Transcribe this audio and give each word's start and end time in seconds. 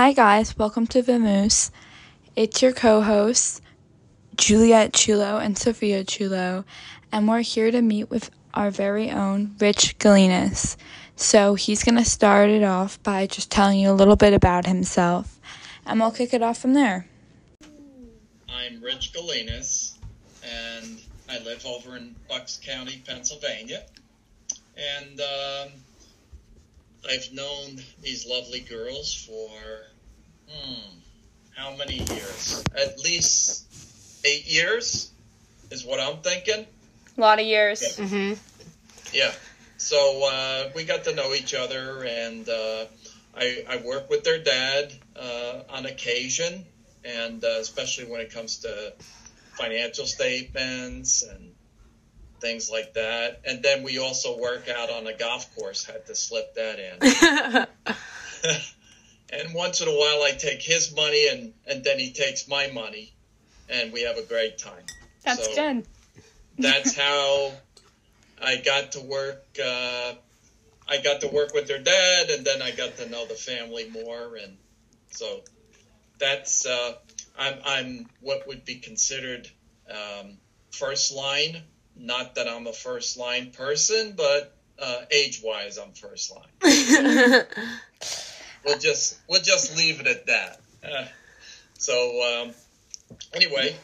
Hi, 0.00 0.12
guys. 0.12 0.56
Welcome 0.56 0.86
to 0.94 1.02
Vamoose. 1.02 1.72
It's 2.36 2.62
your 2.62 2.70
co 2.72 3.00
hosts, 3.00 3.60
Juliet 4.36 4.92
Chulo 4.92 5.38
and 5.38 5.58
Sophia 5.58 6.04
Chulo, 6.04 6.64
and 7.10 7.26
we're 7.26 7.40
here 7.40 7.72
to 7.72 7.82
meet 7.82 8.08
with 8.08 8.30
our 8.54 8.70
very 8.70 9.10
own 9.10 9.56
Rich 9.58 9.98
Galinas. 9.98 10.76
So 11.16 11.56
he's 11.56 11.82
going 11.82 11.96
to 11.96 12.04
start 12.04 12.48
it 12.48 12.62
off 12.62 13.02
by 13.02 13.26
just 13.26 13.50
telling 13.50 13.80
you 13.80 13.90
a 13.90 13.92
little 13.92 14.14
bit 14.14 14.32
about 14.32 14.66
himself, 14.66 15.40
and 15.84 15.98
we'll 15.98 16.12
kick 16.12 16.32
it 16.32 16.44
off 16.44 16.58
from 16.58 16.74
there. 16.74 17.08
I'm 18.48 18.80
Rich 18.80 19.12
Galinas, 19.12 19.98
and 20.44 21.00
I 21.28 21.40
live 21.40 21.66
over 21.66 21.96
in 21.96 22.14
Bucks 22.28 22.60
County, 22.64 23.02
Pennsylvania. 23.04 23.84
And 24.76 25.20
um, 25.20 25.72
I've 27.08 27.32
known 27.32 27.80
these 28.02 28.26
lovely 28.26 28.60
girls 28.60 29.14
for 29.14 29.50
hmm, 30.50 30.98
how 31.56 31.76
many 31.76 31.96
years? 31.96 32.64
At 32.76 32.98
least 33.00 33.66
eight 34.24 34.46
years 34.46 35.10
is 35.70 35.84
what 35.84 36.00
I'm 36.00 36.18
thinking. 36.18 36.66
A 37.16 37.20
lot 37.20 37.40
of 37.40 37.46
years. 37.46 37.82
Yeah. 37.82 38.04
Mm-hmm. 38.04 39.16
Yeah. 39.16 39.32
So 39.76 40.28
uh, 40.30 40.70
we 40.74 40.84
got 40.84 41.04
to 41.04 41.14
know 41.14 41.34
each 41.34 41.54
other, 41.54 42.04
and 42.04 42.48
uh, 42.48 42.86
I, 43.36 43.64
I 43.68 43.76
work 43.84 44.10
with 44.10 44.24
their 44.24 44.38
dad 44.38 44.92
uh, 45.16 45.62
on 45.70 45.86
occasion, 45.86 46.64
and 47.04 47.42
uh, 47.44 47.58
especially 47.60 48.06
when 48.06 48.20
it 48.20 48.32
comes 48.32 48.58
to 48.58 48.92
financial 49.52 50.06
statements 50.06 51.22
and 51.22 51.47
things 52.40 52.70
like 52.70 52.94
that. 52.94 53.40
And 53.46 53.62
then 53.62 53.82
we 53.82 53.98
also 53.98 54.38
work 54.38 54.68
out 54.68 54.90
on 54.90 55.06
a 55.06 55.16
golf 55.16 55.54
course. 55.56 55.84
Had 55.84 56.06
to 56.06 56.14
slip 56.14 56.54
that 56.54 56.78
in. 56.78 57.66
and 59.30 59.54
once 59.54 59.80
in 59.80 59.88
a 59.88 59.92
while, 59.92 60.22
I 60.22 60.32
take 60.38 60.62
his 60.62 60.94
money, 60.94 61.28
and 61.28 61.52
and 61.66 61.84
then 61.84 61.98
he 61.98 62.12
takes 62.12 62.48
my 62.48 62.68
money, 62.68 63.12
and 63.68 63.92
we 63.92 64.02
have 64.02 64.16
a 64.16 64.22
great 64.22 64.58
time. 64.58 64.84
That's 65.24 65.44
So- 65.46 65.54
good. 65.54 65.86
that's 66.58 66.96
how 67.04 67.52
I 68.40 68.56
got 68.56 68.92
to 68.92 69.00
work. 69.00 69.44
Uh, 69.62 70.14
I 70.90 70.98
got 71.02 71.20
to 71.20 71.28
work 71.28 71.52
with 71.52 71.66
their 71.68 71.82
dad, 71.82 72.30
and 72.30 72.44
then 72.46 72.62
I 72.62 72.70
got 72.70 72.96
to 72.96 73.08
know 73.08 73.26
the 73.26 73.34
family 73.34 73.90
more, 73.90 74.36
and 74.36 74.56
so 75.10 75.40
that's 76.18 76.64
uh, 76.66 76.94
I'm 77.38 77.58
I'm 77.64 78.06
what 78.20 78.46
would 78.46 78.64
be 78.64 78.76
considered 78.76 79.48
um, 79.90 80.38
first 80.70 81.14
line. 81.14 81.62
Not 81.98 82.36
that 82.36 82.48
I'm 82.48 82.66
a 82.66 82.72
first 82.72 83.18
line 83.18 83.50
person, 83.50 84.14
but 84.16 84.54
uh, 84.78 85.02
age 85.10 85.40
wise, 85.44 85.78
I'm 85.78 85.92
first 85.92 86.32
line. 86.34 87.44
We'll 88.64 88.78
just 88.78 89.18
we'll 89.28 89.42
just 89.42 89.76
leave 89.76 90.00
it 90.00 90.06
at 90.06 90.26
that. 90.26 90.60
Uh, 90.84 91.06
so 91.78 92.42
um, 92.42 92.54
anyway, 93.32 93.74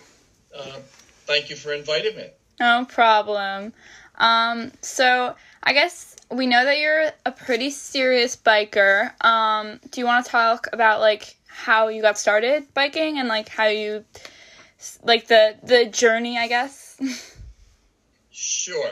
uh, 0.56 0.78
thank 1.26 1.48
you 1.48 1.56
for 1.56 1.72
inviting 1.72 2.16
me. 2.16 2.26
No 2.60 2.86
problem. 2.88 3.72
Um, 4.16 4.72
so 4.80 5.34
I 5.62 5.72
guess 5.72 6.16
we 6.30 6.46
know 6.46 6.64
that 6.64 6.78
you're 6.78 7.10
a 7.24 7.32
pretty 7.32 7.70
serious 7.70 8.36
biker. 8.36 9.12
Um, 9.24 9.80
do 9.90 10.00
you 10.00 10.06
want 10.06 10.26
to 10.26 10.30
talk 10.30 10.68
about 10.72 11.00
like 11.00 11.36
how 11.46 11.88
you 11.88 12.02
got 12.02 12.18
started 12.18 12.64
biking 12.74 13.18
and 13.18 13.28
like 13.28 13.48
how 13.48 13.66
you 13.66 14.04
like 15.02 15.28
the 15.28 15.56
the 15.62 15.86
journey, 15.86 16.38
I 16.38 16.48
guess? 16.48 17.00
Sure. 18.34 18.90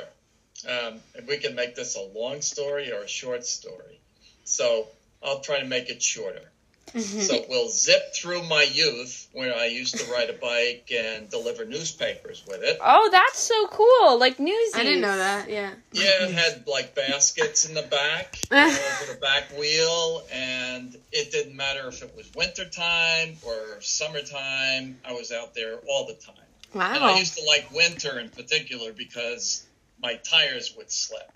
Um, 0.69 1.01
and 1.17 1.27
we 1.27 1.37
can 1.39 1.55
make 1.55 1.75
this 1.75 1.97
a 1.97 2.19
long 2.19 2.41
story 2.41 2.93
or 2.93 3.03
a 3.03 3.09
short 3.09 3.45
story. 3.45 3.99
So 4.45 4.87
I'll 5.23 5.41
try 5.41 5.61
to 5.61 5.67
make 5.67 5.91
it 5.91 6.03
shorter. 6.03 6.53
So 6.95 7.47
we'll 7.49 7.71
zip 7.71 8.15
through 8.15 8.43
my 8.43 8.65
youth 8.65 9.27
when 9.33 9.51
I 9.51 9.65
used 9.67 9.97
to 9.97 10.13
ride 10.13 10.29
a 10.29 10.35
bike 10.35 10.93
and 10.95 11.31
deliver 11.31 11.65
newspapers 11.65 12.45
with 12.47 12.63
it. 12.63 12.77
oh, 12.83 13.09
that's 13.11 13.39
so 13.39 13.67
cool! 13.69 14.19
Like 14.19 14.39
newsies. 14.39 14.75
I 14.75 14.83
didn't 14.83 15.01
know 15.01 15.17
that. 15.17 15.49
Yeah. 15.49 15.71
Yeah, 15.93 16.27
it 16.27 16.33
had 16.35 16.67
like 16.67 16.95
baskets 16.95 17.67
in 17.67 17.75
the 17.75 17.83
back 17.83 18.37
over 18.53 19.13
the 19.13 19.19
back 19.23 19.59
wheel, 19.59 20.23
and 20.31 20.95
it 21.13 21.33
didn't 21.33 21.57
matter 21.57 21.89
if 21.89 22.03
it 22.03 22.15
was 22.15 22.31
wintertime 22.35 23.39
or 23.43 23.81
summertime. 23.81 24.99
I 25.03 25.15
was 25.15 25.33
out 25.33 25.55
there 25.55 25.77
all 25.89 26.07
the 26.07 26.15
time. 26.15 26.42
And 26.75 27.05
I 27.05 27.19
used 27.19 27.37
to 27.37 27.45
like 27.45 27.71
winter 27.73 28.19
in 28.19 28.29
particular 28.31 28.93
because 28.93 29.67
my 30.01 30.15
tires 30.15 30.75
would 30.77 30.91
slip. 30.91 31.31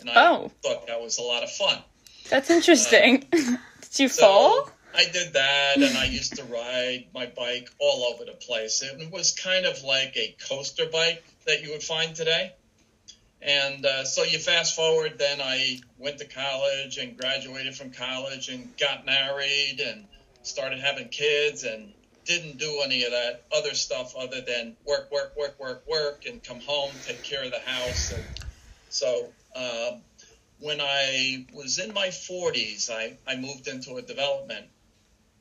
And 0.00 0.10
I 0.10 0.14
Oh. 0.16 0.50
thought 0.62 0.86
that 0.86 1.00
was 1.00 1.18
a 1.18 1.22
lot 1.22 1.42
of 1.42 1.50
fun. 1.50 1.78
That's 2.30 2.50
interesting. 2.50 3.20
Did 3.30 3.58
you 3.98 4.08
So 4.08 4.26
fall? 4.26 4.70
I 4.94 5.04
did 5.04 5.32
that 5.32 5.82
and 5.82 5.96
I 5.96 6.04
used 6.06 6.36
to 6.36 6.44
ride 6.44 7.06
my 7.12 7.26
bike 7.26 7.68
all 7.80 8.04
over 8.04 8.24
the 8.24 8.32
place. 8.32 8.82
It 8.82 9.10
was 9.10 9.32
kind 9.32 9.66
of 9.66 9.82
like 9.82 10.16
a 10.16 10.36
coaster 10.48 10.86
bike 10.86 11.24
that 11.46 11.62
you 11.62 11.70
would 11.72 11.82
find 11.82 12.14
today. 12.14 12.52
And 13.42 13.84
uh, 13.84 14.04
so 14.04 14.22
you 14.22 14.38
fast 14.38 14.74
forward, 14.74 15.18
then 15.18 15.40
I 15.40 15.80
went 15.98 16.18
to 16.18 16.24
college 16.26 16.96
and 16.96 17.16
graduated 17.18 17.74
from 17.76 17.90
college 17.90 18.48
and 18.48 18.76
got 18.78 19.04
married 19.04 19.80
and 19.84 20.06
started 20.42 20.80
having 20.80 21.08
kids 21.08 21.64
and 21.64 21.92
didn't 22.24 22.58
do 22.58 22.80
any 22.84 23.04
of 23.04 23.12
that 23.12 23.44
other 23.54 23.74
stuff 23.74 24.14
other 24.16 24.40
than 24.40 24.76
work, 24.86 25.10
work, 25.12 25.36
work, 25.36 25.58
work, 25.58 25.84
work, 25.86 26.24
and 26.26 26.42
come 26.42 26.60
home, 26.60 26.90
take 27.06 27.22
care 27.22 27.44
of 27.44 27.50
the 27.50 27.60
house. 27.60 28.12
And 28.12 28.24
so 28.88 29.28
um, 29.54 30.00
when 30.60 30.80
I 30.80 31.46
was 31.52 31.78
in 31.78 31.92
my 31.92 32.08
40s, 32.08 32.90
I, 32.90 33.16
I 33.26 33.36
moved 33.36 33.68
into 33.68 33.96
a 33.96 34.02
development 34.02 34.66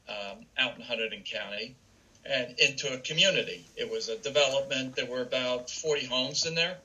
um, 0.09 0.45
out 0.57 0.75
in 0.77 0.81
Hunterdon 0.83 1.25
County 1.25 1.75
and 2.25 2.57
into 2.59 2.93
a 2.93 2.97
community. 2.99 3.65
It 3.75 3.89
was 3.89 4.09
a 4.09 4.17
development. 4.17 4.95
There 4.95 5.05
were 5.05 5.21
about 5.21 5.69
40 5.69 6.05
homes 6.05 6.45
in 6.45 6.55
there. 6.55 6.77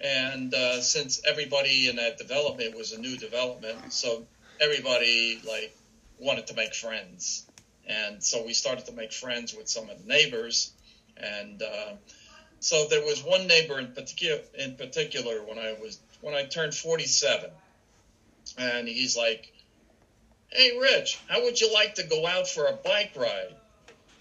And 0.00 0.52
uh, 0.52 0.80
since 0.80 1.22
everybody 1.24 1.88
in 1.88 1.96
that 1.96 2.18
development 2.18 2.76
was 2.76 2.92
a 2.92 3.00
new 3.00 3.16
development, 3.16 3.92
so 3.92 4.26
everybody 4.60 5.40
like 5.46 5.76
wanted 6.18 6.48
to 6.48 6.54
make 6.54 6.74
friends. 6.74 7.46
And 7.86 8.22
so 8.22 8.44
we 8.44 8.54
started 8.54 8.86
to 8.86 8.92
make 8.92 9.12
friends 9.12 9.54
with 9.54 9.68
some 9.68 9.90
of 9.90 10.00
the 10.00 10.08
neighbors. 10.08 10.72
And 11.16 11.62
uh, 11.62 11.94
so 12.60 12.86
there 12.86 13.04
was 13.04 13.22
one 13.22 13.46
neighbor 13.46 13.78
in 13.78 13.88
particular, 13.88 14.40
in 14.54 14.74
particular 14.74 15.42
when 15.42 15.58
I 15.58 15.72
was 15.72 15.98
when 16.20 16.34
I 16.34 16.44
turned 16.44 16.74
47, 16.74 17.50
and 18.56 18.86
he's 18.86 19.16
like, 19.16 19.52
"Hey, 20.50 20.78
Rich, 20.78 21.18
how 21.28 21.42
would 21.42 21.60
you 21.60 21.72
like 21.72 21.96
to 21.96 22.04
go 22.04 22.24
out 22.24 22.48
for 22.48 22.66
a 22.66 22.72
bike 22.72 23.10
ride?" 23.16 23.56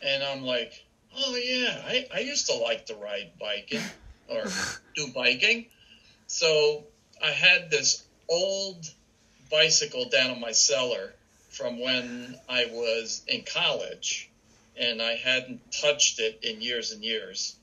And 0.01 0.23
I'm 0.23 0.43
like, 0.43 0.83
"Oh 1.15 1.35
yeah, 1.35 1.81
I, 1.85 2.07
I 2.11 2.19
used 2.19 2.47
to 2.47 2.55
like 2.55 2.87
to 2.87 2.95
ride 2.95 3.37
biking 3.39 3.83
or 4.27 4.45
do 4.95 5.07
biking." 5.13 5.67
So 6.25 6.85
I 7.21 7.31
had 7.31 7.69
this 7.69 8.03
old 8.27 8.89
bicycle 9.51 10.09
down 10.09 10.31
in 10.31 10.39
my 10.39 10.53
cellar 10.53 11.13
from 11.51 11.79
when 11.79 12.35
I 12.49 12.65
was 12.65 13.21
in 13.27 13.43
college, 13.43 14.29
and 14.77 15.01
I 15.01 15.15
hadn't 15.15 15.59
touched 15.71 16.19
it 16.19 16.39
in 16.41 16.61
years 16.61 16.91
and 16.91 17.03
years. 17.03 17.55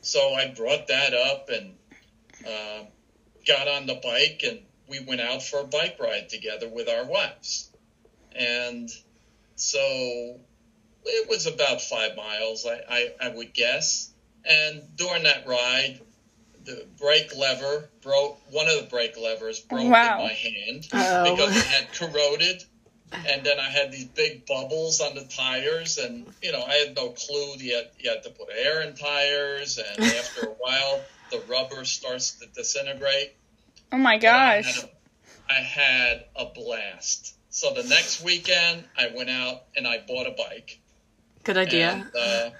So 0.00 0.32
I 0.34 0.48
brought 0.56 0.88
that 0.88 1.12
up 1.14 1.48
and 1.50 1.74
uh, 2.46 2.84
got 3.46 3.68
on 3.68 3.86
the 3.86 4.00
bike, 4.02 4.42
and 4.46 4.60
we 4.88 5.00
went 5.00 5.20
out 5.20 5.42
for 5.42 5.60
a 5.60 5.64
bike 5.64 5.96
ride 6.00 6.28
together 6.30 6.68
with 6.68 6.88
our 6.88 7.04
wives. 7.04 7.70
And 8.34 8.88
so 9.56 10.38
it 11.04 11.28
was 11.28 11.46
about 11.46 11.82
five 11.82 12.16
miles, 12.16 12.64
I, 12.66 12.80
I, 12.88 13.26
I 13.26 13.28
would 13.28 13.52
guess. 13.52 14.10
And 14.44 14.82
during 14.96 15.24
that 15.24 15.46
ride, 15.46 16.00
the 16.64 16.86
brake 16.98 17.34
lever 17.36 17.90
broke. 18.02 18.38
One 18.50 18.68
of 18.68 18.76
the 18.76 18.86
brake 18.88 19.18
levers 19.18 19.60
broke 19.60 19.90
Wow. 19.90 20.20
in 20.20 20.24
my 20.26 20.32
hand 20.32 20.88
Uh-oh. 20.92 21.36
because 21.36 21.56
it 21.56 21.64
had 21.66 21.92
corroded. 21.92 22.64
And 23.12 23.44
then 23.44 23.58
I 23.58 23.68
had 23.70 23.90
these 23.92 24.04
big 24.04 24.46
bubbles 24.46 25.00
on 25.00 25.14
the 25.14 25.24
tires, 25.24 25.98
and 25.98 26.26
you 26.42 26.52
know 26.52 26.62
I 26.62 26.74
had 26.74 26.94
no 26.96 27.10
clue. 27.10 27.54
You 27.56 27.76
had, 27.76 27.90
you 27.98 28.10
had 28.10 28.22
to 28.24 28.30
put 28.30 28.48
air 28.54 28.82
in 28.82 28.94
tires, 28.94 29.78
and 29.78 30.04
after 30.18 30.42
a 30.42 30.54
while, 30.58 31.00
the 31.30 31.40
rubber 31.48 31.84
starts 31.84 32.32
to 32.40 32.46
disintegrate. 32.54 33.34
Oh 33.92 33.96
my 33.98 34.18
gosh! 34.18 34.64
I 34.66 34.70
had 34.70 34.84
a- 34.84 34.88
I 35.50 35.60
had 35.60 36.24
a 36.36 36.44
blast. 36.46 37.34
So 37.48 37.72
the 37.72 37.82
next 37.84 38.22
weekend, 38.22 38.84
I 38.96 39.08
went 39.16 39.30
out 39.30 39.62
and 39.76 39.86
I 39.86 40.04
bought 40.06 40.26
a 40.26 40.32
bike. 40.32 40.78
Good 41.44 41.56
idea. 41.56 41.92
And, 41.92 42.10
uh, 42.14 42.50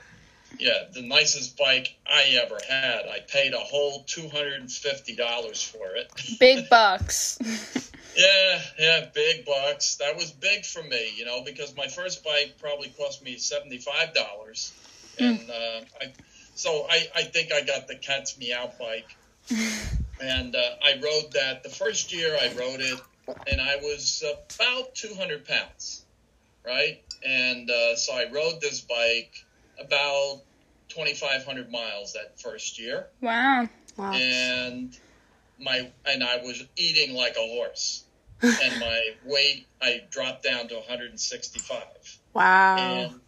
yeah, 0.59 0.85
the 0.95 1.03
nicest 1.03 1.59
bike 1.59 1.95
I 2.07 2.39
ever 2.43 2.59
had. 2.67 3.07
I 3.07 3.19
paid 3.29 3.53
a 3.53 3.59
whole 3.59 4.05
two 4.05 4.29
hundred 4.31 4.61
and 4.63 4.73
fifty 4.73 5.15
dollars 5.15 5.63
for 5.63 5.95
it. 5.97 6.11
Big 6.41 6.69
bucks. 6.71 7.39
Yeah, 8.19 8.61
yeah, 8.79 9.07
big 9.15 9.45
bucks. 9.47 9.97
That 9.97 10.17
was 10.17 10.33
big 10.33 10.65
for 10.65 10.83
me, 10.83 11.15
you 11.17 11.25
know, 11.25 11.43
because 11.45 11.75
my 11.77 11.87
first 11.87 12.25
bike 12.25 12.57
probably 12.61 12.89
cost 12.99 13.23
me 13.23 13.39
seventy 13.39 13.79
five 13.79 14.13
dollars, 14.13 14.73
and 15.19 15.49
uh, 15.49 15.81
I, 16.01 16.13
so 16.55 16.87
I, 16.91 17.07
I 17.15 17.23
think 17.23 17.53
I 17.53 17.61
got 17.61 17.87
the 17.87 17.95
cat's 17.95 18.37
meow 18.37 18.73
bike, 18.79 19.17
and 20.21 20.55
uh, 20.57 20.71
I 20.83 21.01
rode 21.01 21.33
that 21.35 21.63
the 21.63 21.71
first 21.71 22.13
year 22.13 22.37
I 22.37 22.53
rode 22.59 22.81
it, 22.81 23.01
and 23.47 23.61
I 23.61 23.77
was 23.77 24.25
about 24.25 24.95
two 24.97 25.15
hundred 25.15 25.47
pounds, 25.47 26.05
right? 26.67 27.01
and 27.25 27.71
uh, 27.71 27.97
so 27.97 28.13
I 28.13 28.31
rode 28.31 28.61
this 28.61 28.81
bike 28.83 29.35
about 29.79 30.41
2,500 30.89 31.71
miles 31.71 32.13
that 32.15 32.41
first 32.41 32.79
year, 32.79 33.07
Wow. 33.21 33.69
Wow. 33.97 34.13
and 34.13 34.95
my 35.59 35.91
and 36.07 36.23
I 36.23 36.39
was 36.39 36.63
eating 36.77 37.15
like 37.15 37.37
a 37.37 37.41
horse, 37.41 38.05
and 38.43 38.81
my 38.81 39.01
weight 39.25 39.67
I 39.83 40.03
dropped 40.11 40.43
down 40.45 40.69
to 40.69 40.75
165, 40.77 41.83
Wow. 42.35 42.77
and 42.77 43.21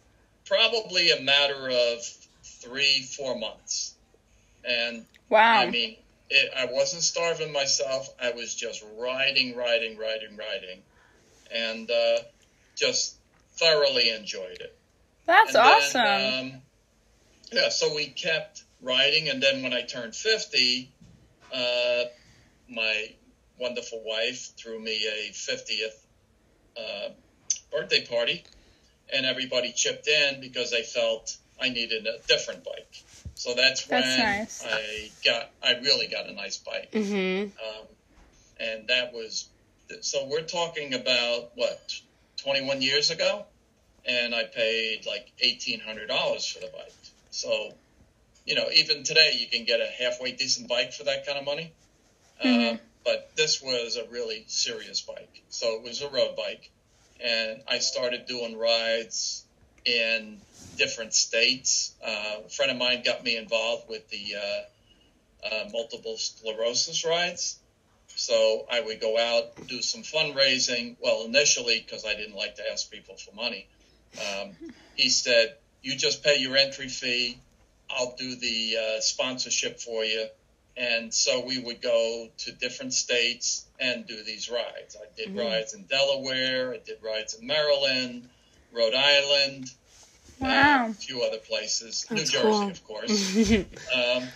probably 0.45 1.11
a 1.11 1.21
matter 1.21 1.69
of 1.69 2.03
three 2.43 3.03
four 3.17 3.37
months, 3.37 3.95
and 4.63 5.05
Wow. 5.29 5.61
I 5.61 5.69
mean, 5.69 5.95
it, 6.29 6.51
I 6.57 6.65
wasn't 6.65 7.03
starving 7.03 7.51
myself. 7.53 8.09
I 8.21 8.31
was 8.31 8.53
just 8.53 8.83
riding, 8.97 9.55
riding, 9.55 9.97
riding, 9.97 10.35
riding, 10.37 10.81
and 11.53 11.89
uh, 11.89 12.17
just 12.75 13.15
thoroughly 13.55 14.09
enjoyed 14.09 14.59
it. 14.59 14.75
That's 15.25 15.55
And 15.55 15.57
awesome. 15.57 16.03
Then, 16.03 16.51
um, 16.53 16.61
yeah, 17.53 17.69
so 17.69 17.93
we 17.95 18.07
kept 18.07 18.63
riding, 18.81 19.29
and 19.29 19.41
then 19.41 19.63
when 19.63 19.73
I 19.73 19.81
turned 19.83 20.15
50, 20.15 20.91
uh, 21.53 22.03
my 22.69 23.13
wonderful 23.61 24.01
wife 24.03 24.51
threw 24.59 24.79
me 24.79 25.07
a 25.07 25.31
50th 25.31 25.97
uh, 26.77 27.09
birthday 27.71 28.05
party, 28.05 28.43
and 29.13 29.25
everybody 29.25 29.71
chipped 29.71 30.07
in 30.07 30.41
because 30.41 30.71
they 30.71 30.83
felt 30.83 31.37
I 31.59 31.69
needed 31.69 32.07
a 32.07 32.17
different 32.27 32.63
bike. 32.63 32.95
So 33.35 33.53
that's 33.53 33.87
when 33.87 34.01
That's 34.01 34.17
nice. 34.17 34.65
I 34.65 35.11
got, 35.23 35.51
I 35.63 35.71
really 35.79 36.07
got 36.07 36.27
a 36.27 36.33
nice 36.33 36.57
bike 36.57 36.89
Mm-hmm. 36.93 37.43
um, 37.65 37.85
and 38.59 38.87
that 38.89 39.13
was 39.13 39.49
so 40.01 40.25
we're 40.27 40.41
talking 40.41 40.93
about 40.93 41.51
what 41.55 41.79
21 42.43 42.81
years 42.81 43.09
ago 43.11 43.45
and 44.05 44.33
i 44.35 44.43
paid 44.43 45.05
like 45.05 45.25
$1800 45.43 46.53
for 46.53 46.59
the 46.59 46.67
bike 46.73 46.93
so 47.29 47.73
you 48.45 48.55
know 48.55 48.69
even 48.73 49.03
today 49.03 49.31
you 49.39 49.47
can 49.47 49.65
get 49.65 49.79
a 49.79 49.87
halfway 49.87 50.31
decent 50.33 50.67
bike 50.67 50.93
for 50.93 51.03
that 51.05 51.25
kind 51.25 51.37
of 51.37 51.45
money 51.45 51.73
uh, 52.41 52.47
Mhm. 52.47 52.79
But 53.03 53.31
this 53.35 53.61
was 53.61 53.97
a 53.97 54.09
really 54.11 54.43
serious 54.47 55.01
bike 55.01 55.41
so 55.49 55.75
it 55.75 55.83
was 55.83 56.01
a 56.01 56.09
road 56.09 56.35
bike 56.35 56.69
and 57.19 57.61
i 57.67 57.79
started 57.79 58.25
doing 58.25 58.57
rides 58.57 59.45
in 59.85 60.39
different 60.77 61.13
states 61.13 61.93
uh, 62.03 62.37
a 62.45 62.49
friend 62.49 62.71
of 62.71 62.77
mine 62.77 63.01
got 63.03 63.23
me 63.23 63.37
involved 63.37 63.89
with 63.89 64.07
the 64.09 64.35
uh, 64.35 64.61
uh, 65.43 65.65
multiple 65.71 66.17
sclerosis 66.17 67.05
rides. 67.05 67.57
So 68.15 68.65
I 68.69 68.81
would 68.81 68.99
go 68.99 69.17
out, 69.17 69.67
do 69.67 69.81
some 69.81 70.03
fundraising. 70.03 70.97
Well, 70.99 71.25
initially, 71.25 71.83
because 71.83 72.05
I 72.05 72.13
didn't 72.13 72.35
like 72.35 72.55
to 72.55 72.71
ask 72.71 72.91
people 72.91 73.15
for 73.17 73.33
money, 73.33 73.67
um, 74.19 74.51
he 74.95 75.09
said, 75.09 75.55
You 75.81 75.95
just 75.95 76.23
pay 76.23 76.37
your 76.37 76.57
entry 76.57 76.89
fee, 76.89 77.39
I'll 77.89 78.15
do 78.17 78.35
the 78.35 78.77
uh, 78.77 79.01
sponsorship 79.01 79.79
for 79.79 80.03
you. 80.03 80.27
And 80.77 81.13
so 81.13 81.45
we 81.45 81.59
would 81.59 81.81
go 81.81 82.29
to 82.39 82.51
different 82.53 82.93
states 82.93 83.67
and 83.79 84.07
do 84.07 84.23
these 84.23 84.49
rides. 84.49 84.95
I 84.99 85.05
did 85.15 85.29
Mhm. 85.29 85.37
rides 85.37 85.73
in 85.73 85.85
Delaware, 85.85 86.73
I 86.73 86.77
did 86.77 87.01
rides 87.03 87.33
in 87.35 87.45
Maryland, 87.47 88.29
Rhode 88.71 88.95
Island, 88.95 89.67
Wow. 90.39 90.87
uh, 90.87 90.91
a 90.91 90.93
few 90.95 91.23
other 91.23 91.39
places, 91.39 92.07
New 92.11 92.23
Jersey, 92.25 92.65
cool. 92.65 92.69
of 92.71 92.83
course. 92.83 93.37
Um, 93.93 94.33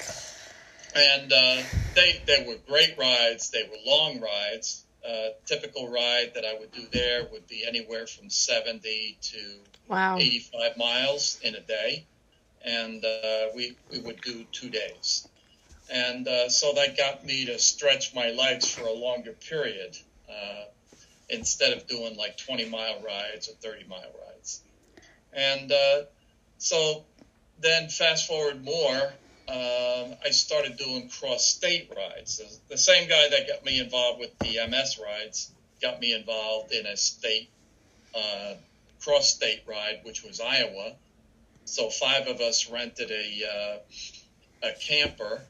and 0.95 1.31
uh, 1.31 1.63
they 1.95 2.23
they 2.27 2.45
were 2.47 2.57
great 2.67 2.97
rides. 2.97 3.49
They 3.51 3.63
were 3.63 3.77
long 3.85 4.19
rides. 4.21 4.85
Uh, 5.07 5.29
typical 5.45 5.89
ride 5.89 6.31
that 6.35 6.45
I 6.45 6.57
would 6.59 6.71
do 6.71 6.87
there 6.91 7.27
would 7.31 7.47
be 7.47 7.63
anywhere 7.67 8.07
from 8.07 8.29
70 8.29 9.19
to 9.21 9.59
wow. 9.87 10.17
85 10.17 10.77
miles 10.77 11.37
in 11.43 11.55
a 11.55 11.61
day, 11.61 12.07
and 12.63 13.03
uh, 13.05 13.35
we 13.55 13.77
we 13.91 13.99
would 13.99 14.21
do 14.21 14.45
two 14.51 14.69
days. 14.69 15.27
And 15.91 16.27
uh, 16.27 16.49
so 16.49 16.73
that 16.73 16.97
got 16.97 17.25
me 17.25 17.45
to 17.45 17.59
stretch 17.59 18.15
my 18.15 18.31
legs 18.31 18.67
for 18.67 18.85
a 18.85 18.93
longer 18.93 19.33
period 19.33 19.97
uh, 20.29 20.65
instead 21.29 21.73
of 21.73 21.87
doing 21.87 22.17
like 22.17 22.37
20 22.37 22.69
mile 22.69 23.01
rides 23.05 23.49
or 23.49 23.53
30 23.53 23.85
mile 23.87 23.99
rides. 24.27 24.61
And 25.33 25.71
uh, 25.71 26.01
so 26.57 27.03
then 27.59 27.89
fast 27.89 28.27
forward 28.27 28.63
more, 28.63 29.13
um, 29.47 30.15
I 30.25 30.31
started 30.31 30.77
doing 30.77 31.09
cross 31.09 31.45
state 31.45 31.91
rides. 31.95 32.41
The, 32.69 32.77
same 32.77 33.07
guy 33.07 33.29
that 33.29 33.47
got 33.47 33.63
me 33.63 33.79
involved 33.79 34.19
with 34.19 34.37
the 34.39 34.57
MS 34.67 34.99
rides 35.03 35.51
got 35.81 35.99
me 35.99 36.13
involved 36.13 36.71
in 36.71 36.87
a 36.87 36.97
state 36.97 37.49
uh, 38.15 38.55
cross 39.01 39.35
state 39.35 39.61
ride, 39.67 39.99
which 40.03 40.23
was 40.23 40.41
Iowa. 40.41 40.93
So 41.65 41.89
five 41.89 42.27
of 42.27 42.41
us 42.41 42.69
rented 42.71 43.11
a 43.11 43.43
uh, 44.63 44.67
a 44.67 44.71
camper, 44.79 45.41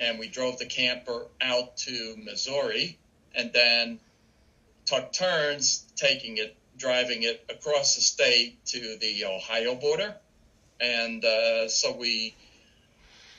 and 0.00 0.18
we 0.18 0.28
drove 0.28 0.58
the 0.58 0.66
camper 0.66 1.26
out 1.40 1.76
to 1.78 2.16
Missouri, 2.16 2.98
and 3.34 3.52
then 3.52 4.00
took 4.86 5.12
turns 5.12 5.84
taking 5.96 6.38
it, 6.38 6.54
driving 6.76 7.22
it 7.22 7.44
across 7.48 7.94
the 7.96 8.00
state 8.00 8.64
to 8.66 8.96
the 9.00 9.24
Ohio 9.24 9.74
border, 9.74 10.14
and 10.80 11.24
uh, 11.24 11.68
so 11.68 11.94
we 11.96 12.34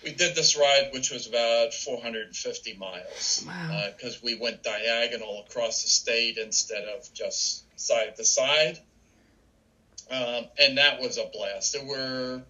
we 0.04 0.12
did 0.14 0.34
this 0.34 0.56
ride, 0.58 0.90
which 0.94 1.12
was 1.12 1.28
about 1.28 1.74
450 1.74 2.74
miles, 2.78 3.44
Wow. 3.46 3.90
because 3.98 4.24
we 4.24 4.36
went 4.36 4.64
diagonal 4.64 5.44
across 5.46 5.84
the 5.84 5.90
state 5.90 6.38
instead 6.38 6.86
of 6.86 7.12
just 7.14 7.64
side 7.78 8.16
to 8.16 8.24
side. 8.24 8.80
Um, 10.10 10.46
and 10.58 10.78
that 10.78 11.02
was 11.02 11.18
a 11.18 11.26
blast. 11.26 11.74
There 11.74 11.84
were, 11.86 12.42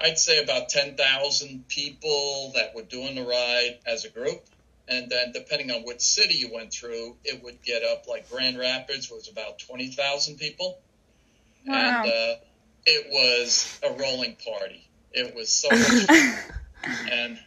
I'd 0.00 0.18
say, 0.18 0.42
about 0.42 0.68
10,000 0.68 1.68
people 1.68 2.52
that 2.54 2.74
were 2.74 2.82
doing 2.82 3.14
the 3.14 3.24
ride 3.24 3.78
as 3.86 4.04
a 4.04 4.10
group. 4.10 4.44
And 4.86 5.10
then, 5.10 5.32
depending 5.32 5.70
on 5.70 5.82
which 5.82 6.00
city 6.00 6.34
you 6.34 6.50
went 6.52 6.72
through, 6.72 7.16
it 7.24 7.42
would 7.42 7.62
get 7.62 7.82
up 7.82 8.06
like 8.08 8.30
Grand 8.30 8.58
Rapids 8.58 9.10
was 9.10 9.28
about 9.28 9.58
20,000 9.58 10.38
people. 10.38 10.78
Wow. 11.66 12.02
And 12.02 12.10
uh, 12.10 12.34
it 12.86 13.06
was 13.10 13.78
a 13.82 13.92
rolling 13.92 14.36
party. 14.36 14.88
It 15.12 15.34
was 15.34 15.50
so 15.50 15.68
much 15.70 16.06
fun. 16.06 16.34
and 17.10 17.38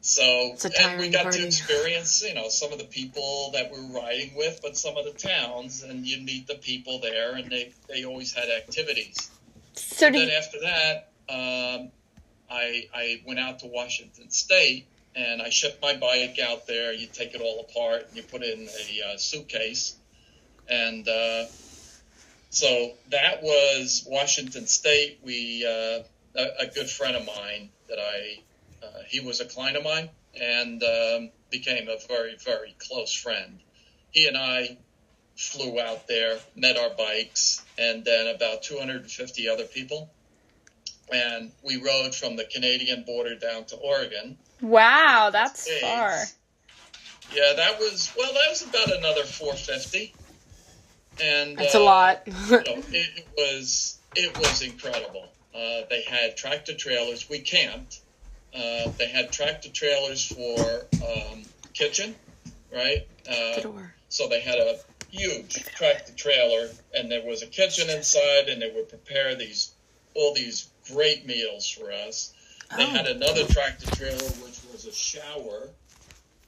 so 0.00 0.56
and 0.80 0.98
we 0.98 1.10
got 1.10 1.24
party. 1.24 1.38
to 1.38 1.46
experience 1.46 2.22
you 2.26 2.34
know 2.34 2.48
some 2.48 2.72
of 2.72 2.78
the 2.78 2.84
people 2.84 3.50
that 3.52 3.70
we're 3.70 4.00
riding 4.00 4.34
with 4.34 4.58
but 4.62 4.76
some 4.76 4.96
of 4.96 5.04
the 5.04 5.12
towns 5.12 5.82
and 5.82 6.06
you 6.06 6.22
meet 6.22 6.46
the 6.46 6.54
people 6.54 7.00
there 7.00 7.34
and 7.34 7.50
they 7.50 7.72
they 7.88 8.04
always 8.04 8.32
had 8.32 8.48
activities 8.48 9.30
So 9.74 10.06
and 10.06 10.14
then 10.14 10.28
you, 10.28 10.34
after 10.34 10.58
that 10.60 11.09
um, 11.30 11.90
I 12.50 12.88
I 12.94 13.22
went 13.26 13.38
out 13.38 13.60
to 13.60 13.66
Washington 13.66 14.30
State 14.30 14.86
and 15.14 15.42
I 15.42 15.50
shipped 15.50 15.80
my 15.82 15.96
bike 15.96 16.38
out 16.38 16.66
there 16.66 16.92
you 16.92 17.06
take 17.06 17.34
it 17.34 17.40
all 17.40 17.60
apart 17.60 18.06
and 18.08 18.16
you 18.16 18.22
put 18.22 18.42
it 18.42 18.58
in 18.58 18.68
a 18.68 19.12
uh, 19.12 19.16
suitcase 19.16 19.96
and 20.68 21.08
uh, 21.08 21.44
so 22.50 22.92
that 23.10 23.42
was 23.42 24.04
Washington 24.08 24.66
State 24.66 25.20
we 25.22 25.64
uh, 25.66 26.02
a, 26.38 26.46
a 26.60 26.66
good 26.66 26.88
friend 26.88 27.16
of 27.16 27.26
mine 27.26 27.70
that 27.88 27.98
I 27.98 28.40
uh, 28.84 29.02
he 29.08 29.20
was 29.20 29.40
a 29.40 29.44
client 29.44 29.76
of 29.76 29.84
mine 29.84 30.10
and 30.38 30.82
um, 30.82 31.30
became 31.50 31.88
a 31.88 31.96
very, 32.08 32.36
very 32.36 32.74
close 32.78 33.12
friend. 33.12 33.60
He 34.10 34.26
and 34.26 34.36
I 34.36 34.78
flew 35.36 35.80
out 35.80 36.06
there, 36.06 36.38
met 36.54 36.76
our 36.76 36.90
bikes, 36.90 37.64
and 37.78 38.04
then 38.04 38.34
about 38.34 38.62
250 38.62 39.48
other 39.48 39.64
people. 39.64 40.10
And 41.12 41.50
we 41.62 41.76
rode 41.76 42.14
from 42.14 42.36
the 42.36 42.44
Canadian 42.44 43.04
border 43.04 43.34
down 43.34 43.64
to 43.66 43.76
Oregon. 43.76 44.38
wow, 44.60 45.30
that's 45.32 45.62
States. 45.62 45.80
far. 45.80 46.22
Yeah, 47.32 47.52
that 47.56 47.78
was, 47.78 48.12
well, 48.16 48.32
that 48.32 48.46
was 48.48 48.62
about 48.62 48.96
another 48.96 49.24
450. 49.24 50.14
And 51.22 51.56
That's 51.56 51.74
uh, 51.74 51.80
a 51.80 51.82
lot. 51.82 52.22
you 52.26 52.32
know, 52.50 52.62
it, 52.66 53.18
it 53.18 53.28
was 53.36 53.98
it 54.16 54.36
was 54.38 54.62
incredible. 54.62 55.28
Uh, 55.54 55.82
they 55.88 56.02
had 56.02 56.36
tractor 56.36 56.74
trailers. 56.74 57.28
We 57.28 57.40
camped. 57.40 58.00
Uh, 58.54 58.90
they 58.98 59.08
had 59.08 59.30
tractor 59.30 59.68
trailers 59.68 60.24
for 60.24 60.86
um, 61.04 61.42
kitchen, 61.72 62.14
right? 62.72 63.06
Uh, 63.28 63.60
so 64.08 64.28
they 64.28 64.40
had 64.40 64.58
a 64.58 64.78
huge 65.10 65.62
tractor 65.76 66.12
trailer, 66.14 66.68
and 66.94 67.10
there 67.10 67.24
was 67.24 67.42
a 67.42 67.46
kitchen 67.46 67.88
inside, 67.90 68.48
and 68.48 68.60
they 68.60 68.70
would 68.74 68.88
prepare 68.88 69.34
these 69.36 69.72
all 70.14 70.34
these 70.34 70.68
great 70.92 71.26
meals 71.26 71.68
for 71.68 71.92
us. 71.92 72.32
They 72.76 72.84
Oh. 72.84 72.86
had 72.86 73.06
another 73.06 73.46
tractor 73.46 73.90
trailer 73.96 74.16
which 74.44 74.58
was 74.72 74.86
a 74.86 74.92
shower, 74.92 75.68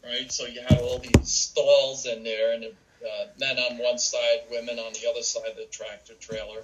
right? 0.04 0.30
So 0.30 0.46
you 0.46 0.60
had 0.62 0.78
all 0.80 0.98
these 0.98 1.28
stalls 1.30 2.06
in 2.06 2.22
there, 2.22 2.52
and 2.52 2.64
uh, 2.66 3.26
men 3.38 3.58
on 3.58 3.78
one 3.78 3.98
side, 3.98 4.42
women 4.50 4.78
on 4.78 4.92
the 4.92 5.08
other 5.10 5.22
side 5.22 5.48
of 5.48 5.56
the 5.56 5.64
tractor 5.66 6.14
trailer, 6.14 6.62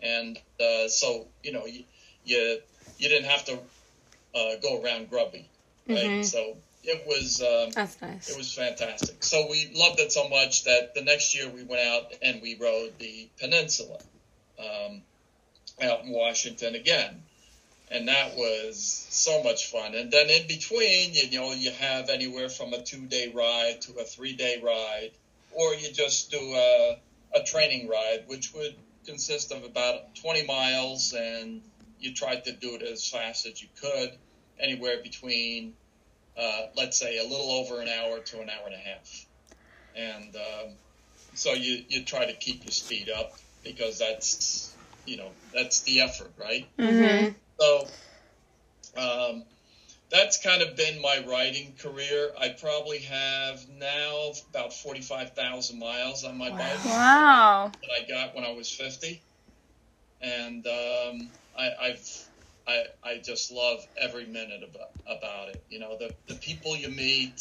and 0.00 0.36
uh, 0.60 0.88
so 0.88 1.26
you 1.44 1.52
know 1.52 1.66
you 1.66 1.84
you, 2.24 2.58
you 2.98 3.08
didn't 3.08 3.28
have 3.30 3.44
to 3.46 3.58
uh, 4.34 4.56
go 4.62 4.80
around 4.82 5.10
grubby, 5.10 5.48
right? 5.88 5.98
Mhm. 5.98 6.24
So 6.24 6.56
it 6.84 7.06
was. 7.06 7.40
Um, 7.40 7.70
That's 7.70 8.00
nice. 8.02 8.28
it 8.30 8.36
was 8.36 8.52
fantastic. 8.52 9.22
So 9.22 9.46
we 9.48 9.70
loved 9.74 10.00
it 10.00 10.10
so 10.12 10.28
much 10.28 10.64
that 10.64 10.94
the 10.96 11.02
next 11.02 11.34
year 11.36 11.48
we 11.48 11.62
went 11.62 11.86
out 11.86 12.12
and 12.22 12.42
we 12.42 12.56
rode 12.56 12.98
the 12.98 13.28
peninsula. 13.38 13.98
um, 14.58 15.02
out 15.80 16.04
in 16.04 16.10
Washington 16.10 16.74
again. 16.74 17.22
And 17.90 18.08
that 18.08 18.36
was 18.36 19.06
so 19.10 19.42
much 19.42 19.70
fun. 19.70 19.94
And 19.94 20.10
then 20.10 20.30
in 20.30 20.46
between, 20.46 21.12
you 21.14 21.38
know, 21.38 21.52
you 21.52 21.70
have 21.72 22.08
anywhere 22.08 22.48
from 22.48 22.72
a 22.72 22.82
two 22.82 23.06
day 23.06 23.30
ride 23.34 23.82
to 23.82 23.92
a 23.98 24.04
three 24.04 24.32
day 24.32 24.60
ride, 24.62 25.10
or 25.52 25.74
you 25.74 25.92
just 25.92 26.30
do 26.30 26.54
a, 26.54 26.98
a 27.34 27.42
training 27.44 27.88
ride, 27.88 28.24
which 28.26 28.54
would 28.54 28.74
consist 29.04 29.52
of 29.52 29.64
about 29.64 30.14
20 30.16 30.44
miles, 30.44 31.12
and 31.12 31.60
you 32.00 32.14
tried 32.14 32.44
to 32.44 32.52
do 32.52 32.74
it 32.76 32.82
as 32.82 33.08
fast 33.08 33.46
as 33.46 33.60
you 33.60 33.68
could, 33.80 34.12
anywhere 34.58 35.02
between, 35.02 35.74
uh, 36.36 36.66
let's 36.76 36.98
say, 36.98 37.18
a 37.18 37.22
little 37.22 37.50
over 37.50 37.80
an 37.80 37.88
hour 37.88 38.20
to 38.20 38.40
an 38.40 38.48
hour 38.48 38.66
and 38.66 38.74
a 38.74 38.78
half. 38.78 39.26
And 39.94 40.36
um, 40.36 40.68
so 41.34 41.52
you, 41.52 41.84
you 41.88 42.04
try 42.04 42.26
to 42.26 42.32
keep 42.32 42.64
your 42.64 42.72
speed 42.72 43.10
up 43.10 43.34
because 43.62 43.98
that's, 43.98 44.71
you 45.06 45.16
know, 45.16 45.30
that's 45.52 45.82
the 45.82 46.00
effort, 46.00 46.32
right? 46.38 46.68
Mm-hmm. 46.78 47.32
So 47.60 47.86
um, 48.96 49.44
that's 50.10 50.42
kind 50.42 50.62
of 50.62 50.76
been 50.76 51.00
my 51.00 51.24
riding 51.26 51.74
career. 51.80 52.32
I 52.38 52.50
probably 52.50 52.98
have 53.00 53.68
now 53.68 54.32
about 54.50 54.72
45,000 54.74 55.78
miles 55.78 56.24
on 56.24 56.36
my 56.36 56.50
Wow. 56.50 56.58
bike 56.58 56.84
Wow. 56.84 57.72
that 57.82 57.90
I 58.00 58.08
got 58.08 58.34
when 58.34 58.44
I 58.44 58.52
was 58.52 58.70
50. 58.70 59.22
And 60.20 60.66
um, 60.66 61.30
I, 61.56 61.70
I've, 61.80 62.28
I, 62.66 62.84
I 63.02 63.18
just 63.18 63.50
love 63.50 63.80
every 64.00 64.26
minute 64.26 64.62
about, 64.62 65.18
about 65.20 65.48
it. 65.48 65.64
You 65.68 65.80
know, 65.80 65.96
the, 65.98 66.14
the 66.28 66.34
people 66.36 66.76
you 66.76 66.88
meet, 66.90 67.40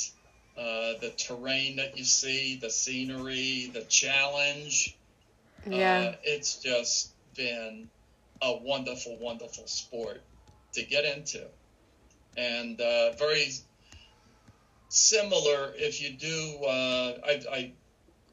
uh, 0.58 0.94
the 1.02 1.14
terrain 1.18 1.76
that 1.78 1.98
you 1.98 2.06
see, 2.06 2.58
the 2.62 2.70
scenery, 2.70 3.72
the 3.74 3.86
challenge. 3.86 4.98
Yeah. 5.70 6.12
Uh, 6.12 6.16
it's 6.24 6.60
just 6.62 7.14
been 7.36 7.90
a 8.42 8.58
wonderful, 8.58 9.18
wonderful 9.20 9.68
sport 9.68 10.22
to 10.74 10.84
get 10.84 11.06
into. 11.06 11.46
And 12.38 12.80
uh, 12.80 13.12
very 13.14 13.52
similar 14.90 15.74
if 15.76 16.02
you 16.02 16.12
do, 16.12 16.66
uh, 16.66 17.18
I, 17.26 17.42
I, 17.52 17.72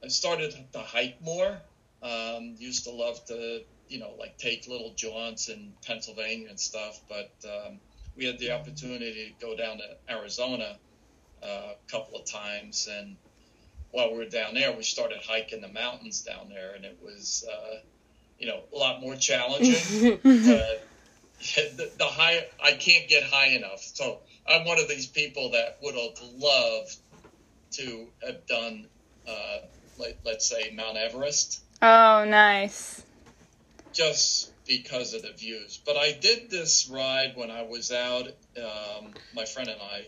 I 0.04 0.08
started 0.08 0.54
to 0.72 0.78
hike 0.78 1.20
more. 1.22 1.58
Um, 2.00 2.54
used 2.58 2.84
to 2.84 2.92
love 2.92 3.24
to, 3.26 3.62
you 3.88 3.98
know, 3.98 4.12
like 4.18 4.38
take 4.38 4.68
little 4.68 4.92
jaunts 4.94 5.48
in 5.48 5.72
Pennsylvania 5.84 6.48
and 6.48 6.60
stuff, 6.60 7.00
but 7.08 7.32
um, 7.44 7.80
we 8.16 8.24
had 8.24 8.38
the 8.38 8.52
opportunity 8.52 9.34
to 9.40 9.46
go 9.46 9.56
down 9.56 9.78
to 9.78 9.96
Arizona 10.08 10.76
uh, 11.42 11.72
a 11.72 11.90
couple 11.90 12.18
of 12.18 12.24
times. 12.24 12.88
And 12.90 13.16
while 13.90 14.12
we 14.12 14.18
were 14.18 14.26
down 14.26 14.54
there, 14.54 14.72
we 14.76 14.84
started 14.84 15.18
hiking 15.26 15.60
the 15.60 15.68
mountains 15.68 16.20
down 16.20 16.48
there, 16.48 16.74
and 16.74 16.84
it 16.84 16.98
was, 17.02 17.44
uh, 17.50 17.80
you 18.38 18.46
know, 18.46 18.62
a 18.72 18.76
lot 18.76 19.00
more 19.00 19.16
challenging. 19.16 20.18
but 20.22 20.84
the, 21.56 21.92
the 21.98 22.04
high, 22.04 22.44
I 22.62 22.72
can't 22.72 23.08
get 23.08 23.22
high 23.22 23.48
enough. 23.48 23.80
So 23.94 24.20
I'm 24.46 24.64
one 24.64 24.78
of 24.78 24.88
these 24.88 25.06
people 25.06 25.52
that 25.52 25.78
would 25.82 25.94
have 25.94 26.18
loved 26.34 26.96
to 27.74 28.08
have 28.26 28.46
done, 28.48 28.88
uh, 29.26 29.58
let, 29.98 30.18
let's 30.24 30.48
say, 30.48 30.72
Mount 30.74 30.96
Everest 30.96 31.62
Oh, 31.80 32.24
nice. 32.28 33.04
just 33.94 34.52
because 34.66 35.14
of 35.14 35.22
the 35.22 35.32
views. 35.32 35.80
But 35.86 35.96
I 35.96 36.12
did 36.12 36.50
this 36.50 36.88
ride 36.92 37.32
when 37.36 37.50
I 37.50 37.62
was 37.62 37.92
out, 37.92 38.26
um, 38.56 39.14
my 39.32 39.44
friend 39.44 39.68
and 39.68 39.80
I, 39.80 40.06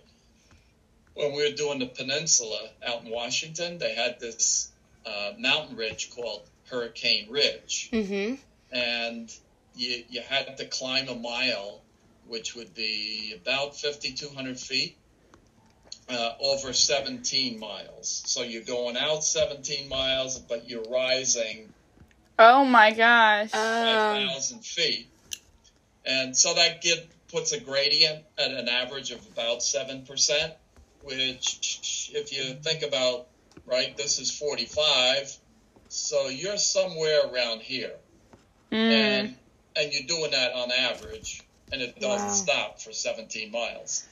when 1.14 1.32
we 1.32 1.48
were 1.48 1.56
doing 1.56 1.78
the 1.78 1.86
peninsula 1.86 2.70
out 2.86 3.04
in 3.04 3.10
Washington. 3.10 3.78
They 3.78 3.94
had 3.94 4.18
this 4.20 4.72
uh, 5.06 5.32
mountain 5.38 5.76
ridge 5.76 6.10
called 6.14 6.48
Hurricane 6.70 7.30
Ridge, 7.30 7.90
Mm-hmm. 7.92 8.34
and 8.72 9.30
you 9.74 10.04
you 10.08 10.20
had 10.22 10.56
to 10.58 10.64
climb 10.66 11.08
a 11.08 11.14
mile, 11.14 11.80
which 12.26 12.54
would 12.54 12.74
be 12.74 13.34
about 13.40 13.76
5,200 13.76 14.58
feet. 14.58 14.96
Uh, 16.08 16.32
over 16.40 16.72
17 16.72 17.60
miles. 17.60 18.22
So 18.26 18.42
you're 18.42 18.64
going 18.64 18.96
out 18.96 19.22
17 19.22 19.88
miles, 19.88 20.40
but 20.40 20.68
you're 20.68 20.82
rising 20.90 21.68
Oh 22.42 22.64
my 22.64 22.90
gosh. 22.90 23.52
Um, 23.52 24.28
5,000 24.30 24.64
feet. 24.64 25.06
And 26.06 26.34
so 26.34 26.54
that 26.54 26.80
get, 26.80 27.06
puts 27.30 27.52
a 27.52 27.60
gradient 27.60 28.24
at 28.38 28.50
an 28.50 28.66
average 28.66 29.10
of 29.10 29.20
about 29.26 29.58
7%, 29.58 30.50
which, 31.02 32.10
if 32.14 32.32
you 32.32 32.54
think 32.54 32.82
about, 32.82 33.26
right, 33.66 33.94
this 33.94 34.18
is 34.18 34.30
45, 34.30 35.36
so 35.90 36.28
you're 36.28 36.56
somewhere 36.56 37.26
around 37.32 37.60
here. 37.60 37.92
Mm. 38.72 38.76
And, 38.76 39.34
and 39.76 39.92
you're 39.92 40.06
doing 40.06 40.30
that 40.30 40.52
on 40.52 40.70
average, 40.72 41.42
and 41.72 41.82
it 41.82 41.98
doesn't 42.00 42.28
Wow. 42.28 42.32
stop 42.32 42.80
for 42.80 42.92
17 42.92 43.50
miles. 43.50 44.04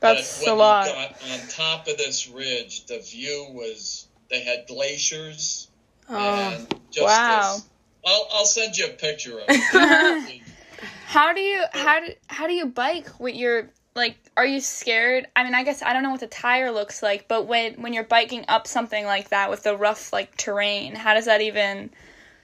That's 0.00 0.40
but 0.44 0.50
a 0.50 0.54
lot. 0.54 0.86
you 0.88 0.92
got 0.94 1.12
on 1.30 1.48
top 1.48 1.86
of 1.88 1.96
this 1.96 2.28
ridge, 2.28 2.86
the 2.86 2.98
view 2.98 3.46
was, 3.52 4.08
they 4.30 4.42
had 4.42 4.66
glaciers 4.66 5.68
Oh. 6.08 6.16
and 6.16 6.66
just 6.90 7.06
Wow. 7.06 7.52
this- 7.54 7.64
I'll, 8.04 8.28
I'll 8.32 8.44
send 8.44 8.76
you 8.76 8.86
a 8.86 8.90
picture 8.90 9.38
of 9.38 9.44
it. 9.48 10.42
How 11.06 11.32
do 11.32 11.40
you 11.40 11.62
how 11.72 12.00
do 12.00 12.12
how 12.26 12.46
do 12.48 12.54
you 12.54 12.66
bike 12.66 13.20
with 13.20 13.34
your 13.36 13.68
like 13.94 14.16
are 14.36 14.46
you 14.46 14.60
scared? 14.60 15.26
I 15.36 15.44
mean, 15.44 15.54
I 15.54 15.62
guess 15.64 15.82
I 15.82 15.92
don't 15.92 16.02
know 16.02 16.10
what 16.10 16.20
the 16.20 16.26
tire 16.26 16.70
looks 16.70 17.02
like, 17.02 17.28
but 17.28 17.46
when 17.46 17.74
when 17.74 17.92
you're 17.92 18.04
biking 18.04 18.44
up 18.48 18.66
something 18.66 19.04
like 19.04 19.28
that 19.30 19.50
with 19.50 19.62
the 19.62 19.76
rough 19.76 20.12
like 20.12 20.36
terrain, 20.36 20.94
how 20.94 21.14
does 21.14 21.26
that 21.26 21.40
even 21.40 21.90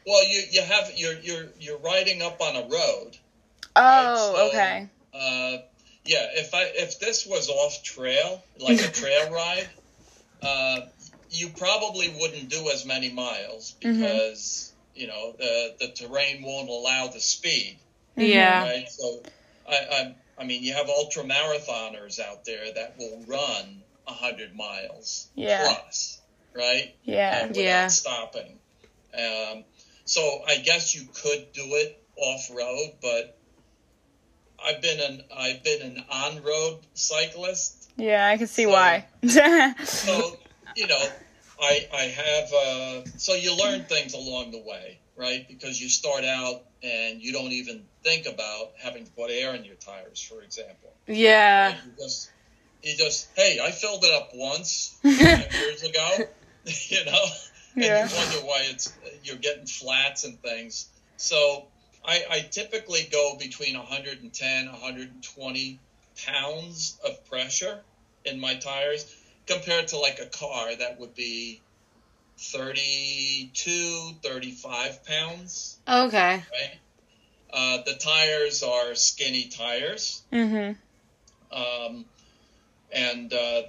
well, 0.07 0.27
you 0.27 0.43
you 0.51 0.63
have 0.63 0.91
you're 0.97 1.19
you're 1.21 1.47
you're 1.61 1.79
riding 1.79 2.23
up 2.23 2.41
on 2.41 2.57
a 2.57 2.63
road. 2.69 3.17
Oh, 3.77 4.35
so- 4.37 4.49
okay. 4.49 4.89
Uh, 5.15 5.59
yeah, 6.05 6.27
if 6.35 6.55
I 6.55 6.63
if 6.75 6.99
this 7.01 7.27
was 7.27 7.49
off 7.49 7.83
trail, 7.83 8.43
like 8.59 8.81
a 8.81 8.91
trail 8.91 9.31
ride, 9.33 9.69
uh, 10.43 10.81
you 11.31 11.49
probably 11.57 12.09
wouldn't 12.21 12.49
do 12.49 12.71
as 12.71 12.87
many 12.87 13.11
miles 13.11 13.75
Mm-hmm. 13.83 14.01
because 14.01 14.73
you 14.95 15.07
know 15.07 15.35
the 15.39 15.75
the 15.81 15.89
terrain 15.89 16.43
won't 16.43 16.69
allow 16.69 17.09
the 17.09 17.21
speed. 17.21 17.79
Yeah. 18.17 18.63
Right. 18.65 18.89
So 18.89 19.23
I, 19.69 19.75
I 19.75 20.15
I 20.39 20.45
mean 20.45 20.63
you 20.63 20.75
have 20.75 20.89
ultra 20.89 21.25
marathoners 21.25 22.19
out 22.21 22.45
there 22.45 22.73
that 22.75 22.97
will 22.99 23.23
run 23.27 23.83
hundred 24.07 24.57
miles 24.57 25.29
Yeah. 25.35 25.65
plus, 25.67 26.19
right? 26.55 26.95
Yeah. 27.05 27.41
and 27.41 27.51
without 27.51 27.63
Yeah. 27.63 27.87
stopping. 27.89 28.59
Um, 29.13 29.65
so 30.07 30.43
I 30.47 30.57
guess 30.59 30.95
you 30.95 31.07
could 31.13 31.53
do 31.53 31.65
it 31.75 32.03
off 32.17 32.49
road, 32.51 32.93
but 33.03 33.37
I've 34.65 34.81
been 34.81 34.99
an 35.01 35.23
I've 35.37 35.63
been 35.63 35.83
an 35.83 36.05
on 36.11 36.43
road 36.43 36.79
cyclist, 36.95 37.91
Yeah, 37.97 38.27
I 38.27 38.37
can 38.39 38.47
see 38.47 38.65
So- 38.65 38.71
why. 38.71 39.07
so 39.85 40.39
you 40.77 40.87
know 40.87 41.09
I 41.61 41.87
I 41.93 42.03
have 42.05 42.53
uh, 42.53 43.11
so 43.19 43.35
you 43.35 43.55
learn 43.57 43.85
things 43.85 44.15
along 44.15 44.53
the 44.53 44.63
way, 44.63 44.99
right? 45.19 45.47
Because 45.49 45.81
you 45.81 45.89
start 45.89 46.25
out 46.25 46.63
and 46.83 47.21
you 47.21 47.33
don't 47.33 47.53
even 47.53 47.87
think 48.05 48.27
about 48.27 48.73
having 48.81 49.05
to 49.07 49.13
put 49.13 49.31
air 49.31 49.55
in 49.55 49.65
your 49.65 49.77
tires, 49.77 50.21
for 50.21 50.43
example. 50.43 50.95
Yeah. 51.07 51.77
You 51.85 51.93
just 51.99 52.33
you 52.83 52.97
just 52.97 53.31
hey, 53.37 53.61
I 53.61 53.73
filled 53.73 54.05
it 54.05 54.15
up 54.15 54.31
once 54.35 54.99
years 55.05 55.83
ago, 55.83 56.11
you 56.89 57.05
know, 57.05 57.25
and 57.81 57.85
Yeah. 57.85 58.09
you 58.09 58.17
wonder 58.17 58.37
why 58.47 58.63
it's 58.71 58.97
you're 59.23 59.37
getting 59.37 59.67
flats 59.67 60.25
and 60.25 60.41
things. 60.43 60.89
So 61.17 61.69
I, 62.05 62.25
I 62.31 62.41
typically 62.53 63.09
go 63.11 63.37
between 63.39 63.77
110, 63.77 64.67
120 64.71 65.81
pounds 66.27 66.99
of 67.05 67.25
pressure 67.27 67.85
in 68.25 68.41
my 68.41 68.55
tires 68.55 69.05
compared 69.47 69.89
to 69.89 69.99
like 69.99 70.21
a 70.21 70.27
car 70.27 70.75
that 70.75 70.99
would 70.99 71.15
be 71.15 71.63
32, 72.39 74.17
35 74.23 75.05
pounds, 75.05 75.79
Okay. 75.89 76.43
right? 76.53 76.79
Uh, 77.51 77.83
the 77.85 77.95
tires 77.95 78.63
are 78.63 78.95
skinny 78.95 79.47
tires. 79.49 80.23
Mm-hmm. 80.33 80.73
Um, 81.57 82.05
and 82.93 83.33
uh, 83.33 83.63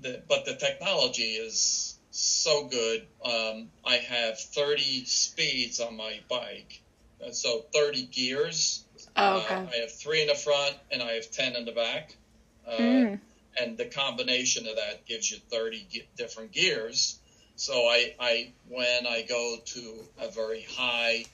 the, 0.00 0.22
but 0.28 0.44
the 0.44 0.54
technology 0.54 1.34
is 1.36 1.96
so 2.10 2.64
good. 2.64 3.06
Um, 3.24 3.70
I 3.84 3.96
have 3.96 4.38
30 4.38 5.04
speeds 5.04 5.80
on 5.80 5.96
my 5.96 6.20
bike, 6.28 6.80
Uh, 7.24 7.30
so 7.32 7.64
30 7.72 8.02
gears. 8.04 8.84
Oh, 9.16 9.38
Uh. 9.48 9.66
I 9.72 9.76
have 9.76 9.92
three 9.92 10.20
in 10.20 10.28
the 10.28 10.34
front 10.34 10.74
and 10.90 11.02
I 11.02 11.12
have 11.14 11.30
10 11.30 11.56
in 11.56 11.64
the 11.64 11.72
back. 11.72 12.14
Uh, 12.66 12.78
Mm. 12.78 13.20
And 13.56 13.76
the 13.78 13.84
combination 13.86 14.66
of 14.66 14.76
that 14.76 15.06
gives 15.06 15.30
you 15.30 15.38
30 15.48 15.86
ge- 15.88 16.06
different 16.16 16.50
gears. 16.50 17.20
So 17.56 17.86
I, 17.86 18.14
I, 18.18 18.52
when 18.68 19.06
I 19.06 19.22
go 19.22 19.58
to 19.64 20.08
a 20.18 20.28
very 20.28 20.62
high 20.62 21.24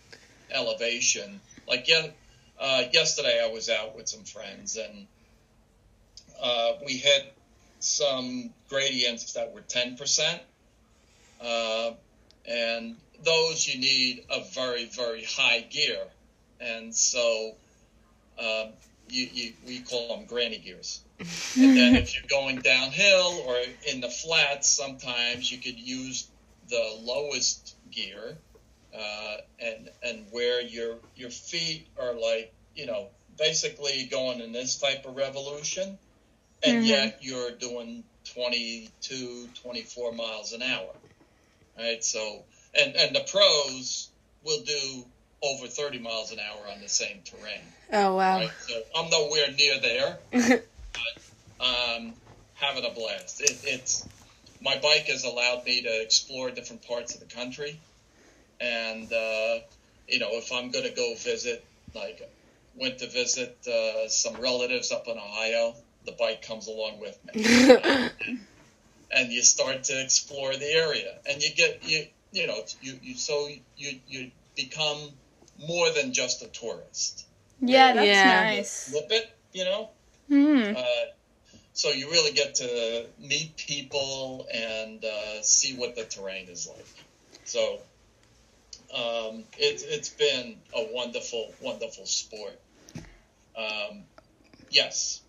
elevation, 0.51 1.41
like 1.67 1.89
ye- 1.89 2.13
uh, 2.59 2.85
yesterday, 2.93 3.43
I 3.43 3.49
was 3.49 3.69
out 3.69 3.97
with 3.97 4.09
some 4.09 4.25
friends 4.25 4.77
and 4.77 5.07
uh, 6.41 6.73
we 6.85 6.95
hit 6.95 7.33
some 7.79 8.53
gradients 8.69 9.33
that 9.33 9.53
were 9.53 9.63
10%. 9.63 10.41
Uh, 11.41 11.93
and 12.45 12.97
those 13.25 13.67
you 13.67 13.79
need 13.79 14.25
a 14.31 14.43
very 14.53 14.87
very 14.87 15.25
high 15.25 15.61
gear, 15.61 16.01
and 16.61 16.95
so 16.95 17.55
um, 18.39 18.69
you, 19.11 19.27
you 19.33 19.55
we 19.65 19.83
call 19.83 20.17
them 20.17 20.27
granny 20.27 20.59
gears. 20.59 21.05
and 21.61 21.77
then 21.77 21.97
if 21.97 22.15
you're 22.15 22.41
going 22.41 22.63
downhill 22.63 23.43
or 23.47 23.59
in 23.87 24.01
the 24.01 24.11
flats, 24.11 24.71
sometimes 24.71 25.51
you 25.51 25.59
could 25.61 25.79
use 25.79 26.31
the 26.69 26.97
lowest 27.01 27.77
gear, 27.91 28.43
uh, 28.95 29.37
and 29.59 29.91
and 30.03 30.27
where 30.31 30.61
your 30.61 31.01
your 31.15 31.31
feet 31.31 31.91
are 31.99 32.15
like 32.15 32.55
you 32.75 32.87
know 32.87 33.11
basically 33.37 34.07
going 34.11 34.41
in 34.41 34.53
this 34.53 34.79
type 34.79 35.07
of 35.07 35.17
revolution, 35.17 35.99
and 36.63 36.85
Mhm. 36.85 36.87
yet 36.87 37.19
you're 37.23 37.53
doing 37.53 38.05
22, 38.35 39.53
24 39.63 40.13
miles 40.13 40.53
an 40.53 40.63
hour, 40.63 40.95
right? 41.79 42.05
So 42.05 42.47
and 42.75 42.97
and 42.97 43.15
the 43.17 43.23
pros 43.31 44.13
will 44.43 44.63
do 44.65 45.13
over 45.43 45.69
30 45.69 45.99
miles 45.99 46.33
an 46.33 46.39
hour 46.41 46.69
on 46.69 46.81
the 46.81 46.89
same 46.89 47.23
terrain. 47.25 47.75
Oh 47.93 48.17
wow. 48.17 48.39
Right? 48.39 48.51
So 48.69 48.83
I'm 48.97 49.11
nowhere 49.11 49.51
near 49.57 49.81
there, 49.81 50.19
but 50.33 51.65
um, 51.65 52.15
having 52.55 52.85
a 52.85 52.91
blast. 52.95 53.41
It, 53.41 53.61
it's 53.65 54.07
my 54.63 54.79
bike 54.79 55.07
has 55.07 55.25
allowed 55.25 55.65
me 55.65 55.83
to 55.83 56.03
explore 56.03 56.51
different 56.51 56.87
parts 56.87 57.15
of 57.15 57.21
the 57.21 57.35
country, 57.35 57.81
and 58.61 59.13
uh, 59.13 59.59
you 60.07 60.19
know, 60.19 60.31
if 60.33 60.53
I'm 60.53 60.71
going 60.71 60.85
to 60.85 60.95
go 60.95 61.15
visit, 61.17 61.65
like, 61.95 62.21
went 62.75 62.99
to 62.99 63.09
visit 63.09 63.59
uh, 63.67 64.09
some 64.09 64.41
relatives 64.41 64.93
up 64.93 65.09
in 65.09 65.17
Ohio, 65.17 65.75
the 66.05 66.13
bike 66.13 66.43
comes 66.43 66.69
along 66.69 67.01
with 67.01 67.19
me, 67.25 67.71
and 69.11 69.33
you 69.33 69.43
start 69.43 69.85
to 69.85 70.01
explore 70.01 70.55
the 70.55 70.73
area, 70.73 71.19
and 71.29 71.43
you 71.43 71.51
get 71.55 71.83
you 71.83 72.07
you 72.33 72.47
know 72.47 72.63
you 72.81 72.99
you 73.03 73.17
so 73.17 73.49
you 73.77 73.99
you 74.07 74.31
become 74.55 74.99
more 75.59 75.91
than 75.91 76.13
just 76.13 76.43
a 76.43 76.47
tourist 76.47 77.27
Yeah, 77.61 77.93
that's 77.93 78.07
Yeah. 78.07 78.43
nice. 78.45 78.89
flip 78.91 79.07
it, 79.11 79.31
you 79.53 79.65
know. 79.65 79.91
Hmm. 80.29 80.77
Uh, 80.77 80.83
so 81.73 81.91
you 81.91 82.11
really 82.11 82.33
get 82.33 82.57
to 82.57 83.07
meet 83.19 83.57
people 83.57 84.47
and 84.53 85.05
uh, 85.05 85.43
see 85.43 85.75
what 85.75 85.97
the 85.97 86.05
terrain 86.05 86.49
is 86.49 86.69
like. 86.69 86.87
So 87.45 87.81
um, 88.93 89.45
it's 89.59 89.83
it's 89.83 90.09
been 90.09 90.57
a 90.75 90.89
wonderful, 90.93 91.53
wonderful 91.61 92.07
sport. 92.07 92.59
Um, 93.57 94.05
yes. 94.71 95.21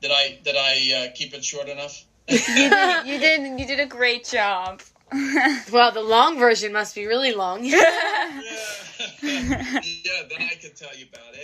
Did 0.00 0.10
I 0.12 0.38
did 0.42 0.56
I 0.56 1.06
uh, 1.06 1.12
keep 1.14 1.34
it 1.34 1.44
short 1.44 1.68
enough? 1.68 2.04
you, 2.28 2.38
did, 2.38 3.06
you 3.06 3.18
did. 3.18 3.60
You 3.60 3.66
did 3.66 3.80
a 3.80 3.86
great 3.86 4.24
job. 4.24 4.82
Well, 5.72 5.92
the 5.92 6.02
long 6.02 6.38
version 6.38 6.72
must 6.72 6.94
be 6.94 7.06
really 7.06 7.32
long. 7.32 7.64
yeah. 7.64 8.42
yeah, 9.22 9.80
then 10.28 10.40
I 10.40 10.54
could 10.60 10.76
tell 10.76 10.94
you 10.96 11.06
about 11.12 11.34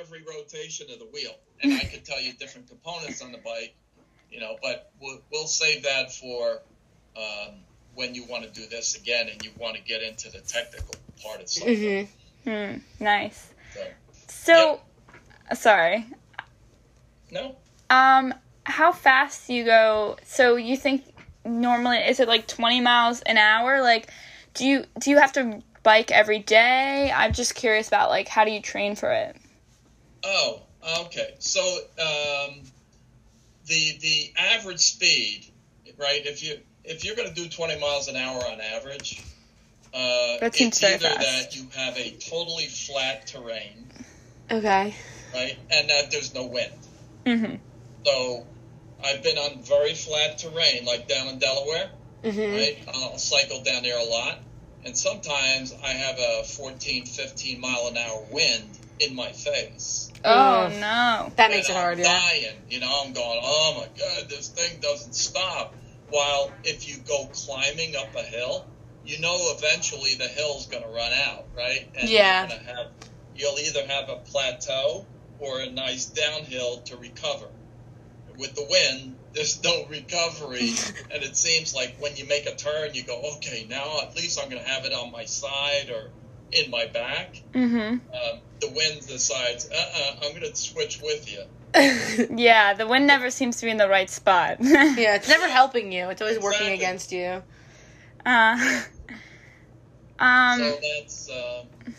every 0.00 0.22
rotation 0.22 0.86
of 0.92 0.98
the 0.98 1.06
wheel, 1.06 1.34
and 1.62 1.72
I 1.74 1.84
could 1.84 2.04
tell 2.04 2.20
you 2.20 2.32
different 2.34 2.68
components 2.68 3.22
on 3.22 3.32
the 3.32 3.38
bike, 3.38 3.74
you 4.30 4.40
know. 4.40 4.56
But 4.62 4.90
we'll, 5.00 5.20
we'll 5.32 5.46
save 5.46 5.82
that 5.84 6.12
for 6.12 6.60
um, 7.16 7.54
when 7.94 8.14
you 8.14 8.24
want 8.26 8.44
to 8.44 8.50
do 8.50 8.66
this 8.68 8.96
again 8.96 9.28
and 9.28 9.42
you 9.44 9.50
want 9.58 9.76
to 9.76 9.82
get 9.82 10.02
into 10.02 10.30
the 10.30 10.40
technical 10.40 10.94
part 11.22 11.40
of 11.40 11.48
something. 11.48 12.06
hmm 12.44 12.50
hmm. 12.50 12.78
Nice. 13.04 13.52
So, 13.74 13.82
So, 14.28 14.80
sorry. 15.54 16.06
no, 17.30 17.56
Um, 17.90 18.34
how 18.64 18.92
fast 18.92 19.46
do 19.48 19.54
you 19.54 19.64
go? 19.64 20.16
So 20.24 20.56
you 20.56 20.76
think 20.76 21.04
normally 21.48 21.98
is 21.98 22.20
it 22.20 22.28
like 22.28 22.46
twenty 22.46 22.80
miles 22.80 23.20
an 23.22 23.38
hour? 23.38 23.80
Like, 23.82 24.10
do 24.54 24.66
you 24.66 24.84
do 25.00 25.10
you 25.10 25.18
have 25.18 25.32
to 25.32 25.62
bike 25.82 26.10
every 26.10 26.38
day? 26.38 27.10
I'm 27.14 27.32
just 27.32 27.54
curious 27.54 27.88
about 27.88 28.10
like 28.10 28.28
how 28.28 28.44
do 28.44 28.50
you 28.50 28.60
train 28.60 28.94
for 28.96 29.10
it? 29.10 29.36
Oh, 30.24 30.60
okay. 31.02 31.34
So 31.38 31.60
um, 31.60 32.62
the 33.66 33.98
the 34.00 34.32
average 34.36 34.80
speed, 34.80 35.46
right? 35.98 36.24
If 36.24 36.42
you 36.42 36.58
if 36.84 37.04
you're 37.04 37.16
going 37.16 37.28
to 37.28 37.34
do 37.34 37.48
20 37.48 37.78
miles 37.80 38.08
an 38.08 38.16
hour 38.16 38.38
on 38.46 38.60
average, 38.60 39.22
uh, 39.92 40.38
That 40.40 40.54
seems 40.54 40.68
it's 40.76 40.80
very 40.80 40.94
either 40.94 41.04
fast. 41.04 41.20
that 41.20 41.56
you 41.56 41.68
have 41.76 41.96
a 41.98 42.10
totally 42.12 42.66
flat 42.66 43.26
terrain, 43.26 43.90
Okay. 44.50 44.94
right, 45.34 45.58
and 45.70 45.90
that 45.90 46.10
there's 46.10 46.34
no 46.34 46.46
wind. 46.46 46.72
Mm-hmm. 47.26 47.56
So 48.06 48.46
I've 49.04 49.22
been 49.22 49.38
on 49.38 49.62
very 49.62 49.94
flat 49.94 50.38
terrain, 50.38 50.84
like 50.84 51.08
down 51.08 51.28
in 51.28 51.38
Delaware, 51.38 51.90
hmm 52.24 52.28
right? 52.52 52.76
I'll 52.94 53.18
cycle 53.18 53.62
down 53.62 53.82
there 53.82 53.98
a 53.98 54.04
lot, 54.04 54.38
and 54.84 54.96
sometimes 54.96 55.72
I 55.84 55.88
have 55.90 56.18
a 56.18 56.44
14, 56.44 57.06
15 57.06 57.60
mile 57.60 57.88
an 57.88 57.96
hour 57.96 58.24
wind 58.30 58.78
in 59.00 59.14
my 59.14 59.30
face. 59.32 60.10
Oh 60.24 60.68
Mm. 60.70 60.80
no. 60.80 61.32
That 61.36 61.50
makes 61.50 61.68
it 61.68 61.70
and 61.70 61.78
I'm 61.78 61.84
hard. 61.84 61.98
Yeah. 61.98 62.04
dying. 62.20 62.56
You 62.68 62.80
know, 62.80 63.02
I'm 63.04 63.12
going, 63.12 63.40
oh 63.42 63.74
my 63.78 63.86
god, 63.98 64.28
this 64.28 64.48
thing 64.48 64.80
doesn't 64.80 65.14
stop. 65.14 65.74
While 66.10 66.52
if 66.64 66.88
you 66.88 66.96
go 67.06 67.26
climbing 67.26 67.94
up 67.94 68.14
a 68.16 68.22
hill, 68.22 68.66
you 69.04 69.20
know 69.20 69.36
eventually 69.56 70.14
the 70.16 70.26
hill's 70.26 70.66
going 70.66 70.82
to 70.82 70.88
run 70.88 71.12
out, 71.12 71.44
right? 71.56 71.88
And 71.98 72.08
Yeah. 72.08 72.48
You're 72.48 72.58
gonna 72.58 72.68
have, 72.76 72.86
you'll 73.36 73.58
either 73.58 73.86
have 73.86 74.08
a 74.08 74.16
plateau 74.16 75.06
or 75.38 75.60
a 75.60 75.70
nice 75.70 76.06
downhill 76.06 76.78
to 76.86 76.96
recover. 76.96 77.46
With 78.38 78.54
the 78.54 78.66
wind, 78.68 79.16
there's 79.34 79.62
no 79.62 79.86
recovery, 79.88 80.70
and 81.12 81.22
it 81.22 81.36
seems 81.36 81.74
like 81.74 81.96
when 81.98 82.16
you 82.16 82.26
make 82.26 82.46
a 82.46 82.54
turn, 82.54 82.94
you 82.94 83.02
go, 83.02 83.20
okay, 83.36 83.66
now 83.68 84.00
at 84.02 84.16
least 84.16 84.40
I'm 84.40 84.48
going 84.48 84.62
to 84.62 84.68
have 84.68 84.84
it 84.84 84.92
on 84.92 85.10
my 85.12 85.24
side 85.24 85.90
or 85.90 86.10
in 86.52 86.70
my 86.70 86.86
back. 86.86 87.42
Mm-hmm. 87.52 87.76
Um, 87.76 88.40
the 88.60 88.70
wind 88.70 89.06
decides, 89.06 89.68
uh-uh, 89.70 90.16
I'm 90.22 90.30
going 90.30 90.50
to 90.50 90.56
switch 90.56 91.00
with 91.02 91.30
you. 91.30 91.42
Yeah, 92.36 92.74
the 92.74 92.86
wind 92.86 93.06
never 93.06 93.30
seems 93.30 93.58
to 93.58 93.66
be 93.66 93.70
in 93.70 93.76
the 93.76 93.88
right 93.88 94.08
spot. 94.08 94.56
yeah, 94.60 95.16
it's 95.16 95.28
never 95.28 95.48
helping 95.48 95.92
you. 95.92 96.08
It's 96.08 96.20
always 96.20 96.40
working 96.40 96.72
against 96.72 97.12
you. 97.12 97.42
Uh, 98.24 98.82
um. 100.18 100.58
so 100.58 100.78
that's 100.80 101.30
um, 101.30 101.94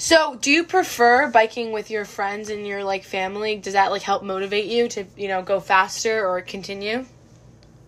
So, 0.00 0.34
do 0.34 0.50
you 0.50 0.64
prefer 0.64 1.28
biking 1.28 1.72
with 1.72 1.90
your 1.90 2.06
friends 2.06 2.48
and 2.48 2.66
your 2.66 2.82
like 2.84 3.04
family? 3.04 3.56
Does 3.56 3.74
that 3.74 3.90
like 3.90 4.00
help 4.00 4.22
motivate 4.22 4.64
you 4.64 4.88
to, 4.88 5.04
you 5.14 5.28
know, 5.28 5.42
go 5.42 5.60
faster 5.60 6.26
or 6.26 6.40
continue? 6.40 7.04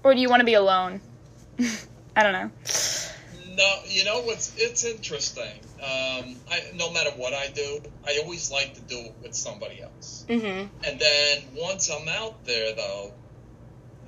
Or 0.04 0.12
do 0.12 0.20
you 0.20 0.28
want 0.28 0.40
to 0.40 0.44
be 0.44 0.52
alone? 0.52 1.00
I 2.14 2.22
don't 2.22 2.34
know. 2.34 2.50
no. 3.56 3.78
You 3.86 4.04
know 4.04 4.20
what's? 4.24 4.54
It's 4.58 4.84
interesting. 4.84 5.58
Um, 5.80 6.36
I, 6.50 6.60
no 6.74 6.92
matter 6.92 7.12
what 7.16 7.32
I 7.32 7.48
do, 7.48 7.80
I 8.06 8.20
always 8.22 8.52
like 8.52 8.74
to 8.74 8.82
do 8.82 8.98
it 8.98 9.14
with 9.22 9.34
somebody 9.34 9.80
else. 9.80 10.26
Mm-hmm. 10.28 10.66
And 10.84 11.00
then 11.00 11.42
once 11.56 11.90
I'm 11.90 12.08
out 12.08 12.44
there, 12.44 12.74
though, 12.74 13.14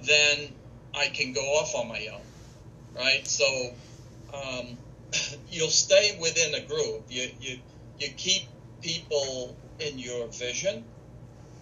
then 0.03 0.53
I 0.95 1.07
can 1.07 1.33
go 1.33 1.41
off 1.41 1.75
on 1.75 1.89
my 1.89 2.07
own, 2.13 2.21
right? 3.03 3.27
So 3.27 3.71
um, 4.35 4.77
you'll 5.51 5.69
stay 5.69 6.19
within 6.21 6.55
a 6.55 6.61
group. 6.61 7.05
You 7.09 7.31
you 7.41 7.61
you 7.99 8.09
keep 8.17 8.43
people 8.83 9.59
in 9.79 9.99
your 9.99 10.29
vision, 10.29 10.85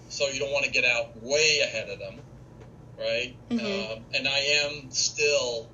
so 0.09 0.29
you 0.29 0.39
don't 0.39 0.53
want 0.53 0.65
to 0.65 0.71
get 0.71 0.85
out 0.85 1.11
way 1.17 1.61
ahead 1.61 1.89
of 1.89 1.99
them, 1.99 2.21
right? 2.99 3.37
Mhm. 3.51 3.93
Um, 3.93 4.07
and 4.15 4.29
I 4.29 4.39
am 4.39 4.91
still 4.91 5.73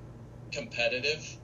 competitive. 0.51 1.37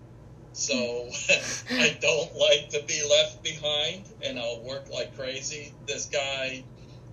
So 0.54 1.10
I 1.70 1.98
don't 2.00 2.36
like 2.36 2.70
to 2.72 2.84
be 2.88 3.04
left 3.04 3.44
behind, 3.44 4.08
and 4.22 4.40
I'll 4.40 4.64
work 4.64 4.90
like 4.90 5.16
crazy. 5.16 5.76
This 5.86 6.08
guy, 6.08 6.66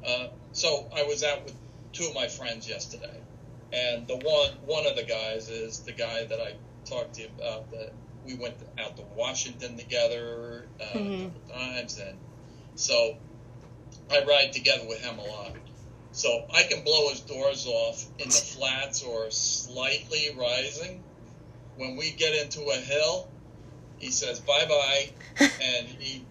uh, 0.04 0.28
so 0.52 0.88
I 0.94 1.02
was 1.04 1.22
out 1.24 1.44
with 1.44 1.54
two 1.92 2.06
of 2.06 2.14
my 2.14 2.28
friends 2.28 2.68
yesterday, 2.68 3.24
and 3.72 4.06
the 4.06 4.16
one 4.16 4.50
one 4.64 4.86
of 4.86 4.96
the 4.96 5.02
guys 5.04 5.48
is 5.48 5.82
the 5.84 5.92
guy 5.92 6.24
that 6.24 6.40
I 6.40 6.60
talked 6.88 7.14
to 7.14 7.22
you 7.22 7.28
about. 7.36 7.70
That 7.70 7.96
we 8.24 8.34
went 8.34 8.54
out 8.78 8.96
to 8.96 9.02
Washington 9.16 9.76
together 9.76 10.68
uh, 10.80 10.84
Mhm. 10.98 11.20
a 11.20 11.24
couple 11.24 11.54
times, 11.54 11.98
and 11.98 12.18
so 12.76 13.16
I 14.10 14.22
ride 14.24 14.52
together 14.52 14.86
with 14.86 15.00
him 15.00 15.18
a 15.18 15.24
lot. 15.24 15.52
So 16.12 16.46
I 16.52 16.64
can 16.64 16.82
blow 16.84 17.08
his 17.08 17.20
doors 17.20 17.66
off 17.66 18.04
in 18.18 18.28
the 18.28 18.34
flats 18.54 19.02
or 19.02 19.30
slightly 19.30 20.30
rising. 20.36 21.02
When 21.76 21.96
we 21.96 22.10
get 22.10 22.34
into 22.34 22.62
a 22.70 22.76
hill, 22.76 23.28
he 23.98 24.10
says 24.10 24.40
bye 24.40 24.66
bye, 24.66 25.10
and 25.60 25.86
he 25.86 26.24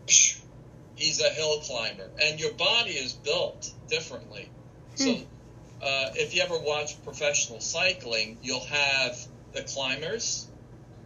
he's 0.96 1.20
a 1.20 1.30
hill 1.30 1.60
climber. 1.62 2.12
And 2.22 2.40
your 2.40 2.54
body 2.54 2.92
is 2.92 3.14
built 3.14 3.72
differently. 3.88 4.50
So 4.96 5.18
uh, 5.82 6.12
if 6.16 6.36
you 6.36 6.44
ever 6.44 6.60
watch 6.60 7.02
professional 7.04 7.60
cycling, 7.60 8.38
you'll 8.44 8.66
have 8.66 9.18
the 9.54 9.64
climbers 9.64 10.48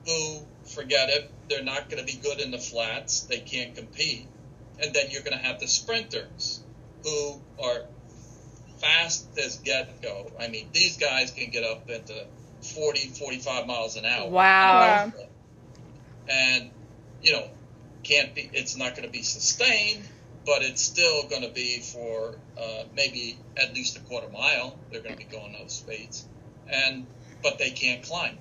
who 0.06 0.40
forget 0.66 1.10
it. 1.10 1.32
They're 1.50 1.64
not 1.64 1.90
going 1.90 2.06
to 2.06 2.12
be 2.12 2.20
good 2.20 2.40
in 2.40 2.52
the 2.52 2.58
flats. 2.58 3.22
They 3.22 3.40
can't 3.40 3.76
compete. 3.76 4.28
And 4.82 4.94
then 4.94 5.08
you're 5.10 5.22
going 5.22 5.38
to 5.38 5.44
have 5.44 5.60
the 5.60 5.68
sprinters 5.68 6.64
who 7.04 7.42
are 7.64 7.86
fast 8.78 9.28
as 9.38 9.58
get 9.60 10.02
go. 10.02 10.32
I 10.40 10.48
mean, 10.48 10.70
these 10.74 10.98
guys 10.98 11.32
can 11.32 11.50
get 11.50 11.64
up 11.64 11.90
into 11.90 12.26
40, 12.62 13.10
45 13.10 13.68
miles 13.68 13.96
an 13.96 14.06
hour. 14.06 14.30
Wow. 14.30 15.12
Wow. 15.16 15.24
and 16.30 16.72
you 17.22 17.34
know, 17.34 17.48
can't 18.04 18.36
be. 18.36 18.50
It's 18.54 18.78
not 18.78 18.96
going 18.96 19.08
to 19.08 19.12
be 19.12 19.24
sustained, 19.24 20.04
but 20.46 20.62
it's 20.62 20.82
still 20.82 21.28
going 21.28 21.42
to 21.42 21.50
be 21.50 21.80
for 21.80 22.36
uh, 22.58 22.84
maybe 22.96 23.38
at 23.58 23.74
least 23.74 23.98
a 23.98 24.02
quarter 24.02 24.30
mile. 24.30 24.78
They're 24.92 25.02
going 25.02 25.16
to 25.16 25.18
be 25.18 25.30
going 25.30 25.54
those 25.60 25.74
speeds, 25.74 26.26
and 26.70 27.08
but 27.42 27.58
they 27.58 27.72
can't 27.72 28.04
climb. 28.04 28.38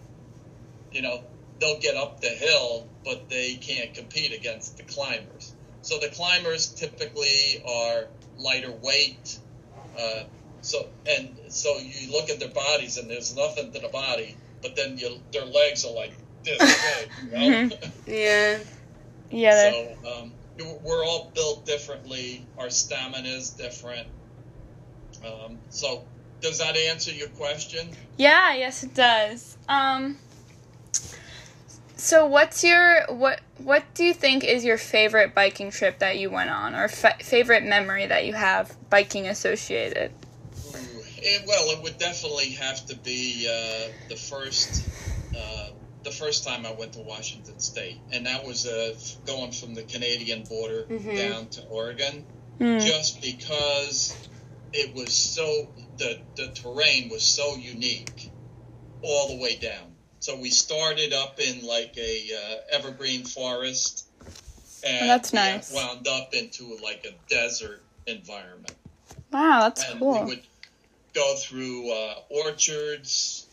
You 0.93 1.03
know, 1.03 1.25
they'll 1.65 1.81
get 1.81 1.97
up 1.97 2.21
the 2.21 2.29
hill, 2.29 2.87
but 3.05 3.29
they 3.31 3.55
can't 3.55 3.95
compete 3.95 4.33
against 4.33 4.77
the 4.77 4.83
climbers. 4.83 5.55
So 5.81 5.99
the 5.99 6.09
climbers 6.09 6.69
typically 6.69 7.63
are 7.67 8.05
lighter 8.37 8.73
weight. 8.83 9.39
Uh, 9.99 10.25
so 10.61 10.89
and 11.07 11.39
so 11.49 11.77
you 11.79 12.13
look 12.13 12.31
at 12.31 12.39
their 12.39 12.51
bodies 12.51 12.99
and 12.99 13.09
there's 13.09 13.35
nothing 13.35 13.73
to 13.73 13.79
the 13.79 13.89
body, 13.89 14.37
but 14.63 14.77
then 14.77 14.99
you, 14.99 15.19
their 15.33 15.45
legs 15.45 15.85
are 15.85 15.93
like 15.93 16.13
this 16.43 16.59
big, 17.33 17.43
you 17.43 17.69
know? 17.69 17.77
Yeah. 18.07 18.59
Yeah, 19.31 19.73
so 19.73 19.97
um, 20.21 20.33
we're 20.83 21.05
all 21.05 21.33
built 21.35 21.67
differently. 21.67 22.47
Our 22.59 22.71
stamina 22.71 23.27
is 23.27 23.51
different. 23.51 24.07
Um, 25.25 25.59
so 25.71 26.05
does 26.41 26.59
that 26.59 26.77
answer 26.77 27.11
your 27.11 27.29
question? 27.29 27.89
Yeah, 28.19 28.55
yes 28.55 28.85
it 28.85 28.95
does. 28.95 29.57
Um 29.69 30.19
so 31.97 32.27
what's 32.27 32.65
your 32.65 33.05
what 33.09 33.41
what 33.59 33.85
do 33.95 34.05
you 34.05 34.15
think 34.15 34.45
is 34.45 34.65
your 34.65 34.79
favorite 34.79 35.35
biking 35.35 35.71
trip 35.71 35.99
that 36.01 36.19
you 36.19 36.31
went 36.31 36.51
on 36.51 36.75
or 36.75 36.89
fa- 36.89 37.17
favorite 37.21 37.65
memory 37.65 38.07
that 38.07 38.27
you 38.27 38.33
have 38.35 38.75
biking 38.91 39.27
associated? 39.29 40.13
It, 41.27 41.47
well, 41.47 41.71
it 41.71 41.83
would 41.83 41.97
definitely 41.99 42.51
have 42.51 42.85
to 42.87 42.97
be 42.97 43.49
uh, 43.49 43.89
the 44.09 44.17
first 44.17 44.87
uh, 45.37 45.71
the 46.03 46.11
first 46.11 46.45
time 46.47 46.67
I 46.67 46.73
went 46.73 46.93
to 46.95 47.01
Washington 47.01 47.59
State, 47.61 47.99
and 48.13 48.27
that 48.27 48.45
was 48.45 48.67
uh, 48.67 48.95
going 49.25 49.53
from 49.53 49.75
the 49.75 49.83
Canadian 49.85 50.43
border 50.43 50.85
Mhm. 50.91 51.17
down 51.17 51.49
to 51.49 51.63
Oregon, 51.69 52.27
Hmm. 52.59 52.79
just 52.79 53.23
because 53.23 54.15
it 54.75 54.95
was 54.95 55.13
so 55.15 55.73
the 55.97 56.21
the 56.37 56.49
terrain 56.49 57.09
was 57.09 57.23
so 57.23 57.57
unique 57.57 58.31
all 59.03 59.29
the 59.29 59.37
way 59.43 59.57
down. 59.57 59.94
So 60.25 60.39
we 60.39 60.49
started 60.49 61.13
up 61.13 61.39
in 61.39 61.67
like 61.67 61.99
a 61.99 62.31
uh, 62.33 62.57
evergreen 62.79 63.27
forest, 63.27 64.07
and 64.83 65.03
Oh, 65.03 65.07
that's 65.09 65.35
nice. 65.35 65.75
wound 65.75 66.09
up 66.09 66.33
into 66.33 66.79
like 66.83 67.05
a 67.05 67.13
desert 67.29 67.83
environment 68.07 68.75
Wow, 69.31 69.61
that's 69.69 69.85
and 69.85 70.01
cool. 70.01 70.23
we 70.23 70.29
would 70.29 70.43
go 71.15 71.37
through 71.37 71.91
uh, 71.93 72.15
orchards. 72.31 73.51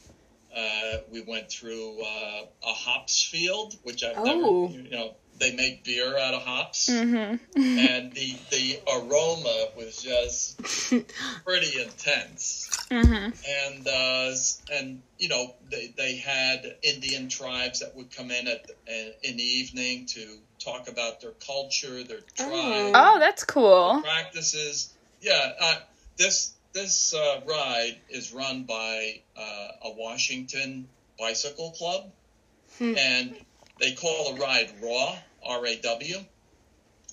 Uh, 0.56 1.00
we 1.12 1.22
went 1.28 1.52
through 1.52 2.02
uh, 2.04 2.46
a 2.64 2.74
hops 2.74 3.22
field, 3.22 3.74
which 3.84 4.02
I've 4.06 4.16
Oh. 4.16 4.70
never, 4.70 4.78
you 4.78 4.90
know, 4.92 5.18
they 5.41 5.56
make 5.56 5.84
beer 5.84 6.17
out 6.17 6.34
of 6.36 6.43
hops, 6.43 6.88
Mhm. 6.89 7.39
and 7.56 8.13
the 8.13 8.36
the 8.51 8.80
aroma 8.93 9.67
was 9.75 10.01
just 10.01 10.62
pretty 11.45 11.82
intense. 11.82 12.69
mhm. 12.89 13.34
And 13.65 13.88
uh, 13.88 14.36
and 14.77 15.01
you 15.17 15.30
know 15.30 15.56
they 15.69 15.93
they 15.97 16.15
had 16.17 16.77
Indian 16.84 17.27
tribes 17.27 17.80
that 17.80 17.95
would 17.95 18.15
come 18.15 18.30
in 18.32 18.47
at 18.47 18.67
the, 18.67 18.75
in 19.27 19.38
the 19.38 19.43
evening 19.43 20.06
to 20.13 20.38
talk 20.63 20.88
about 20.88 21.21
their 21.21 21.32
culture, 21.32 22.04
their 22.04 22.21
tribe 22.36 22.93
Oh, 22.95 23.17
that's 23.19 23.43
cool. 23.43 24.01
practices. 24.04 24.93
Yeah, 25.21 25.54
uh, 25.60 25.80
this 26.17 26.54
this 26.73 27.13
uh, 27.13 27.41
ride 27.47 27.97
is 28.10 28.32
run 28.32 28.63
by 28.63 29.21
uh, 29.36 29.67
a 29.84 29.91
Washington 29.93 30.88
bicycle 31.17 31.71
club, 31.71 32.12
Hmm. 32.77 32.95
and 32.97 33.36
they 33.80 33.93
call 33.93 34.34
the 34.34 34.39
ride 34.39 34.69
RAW, 34.82 35.15
R 35.43 35.65
A 35.65 35.75
W, 35.77 36.17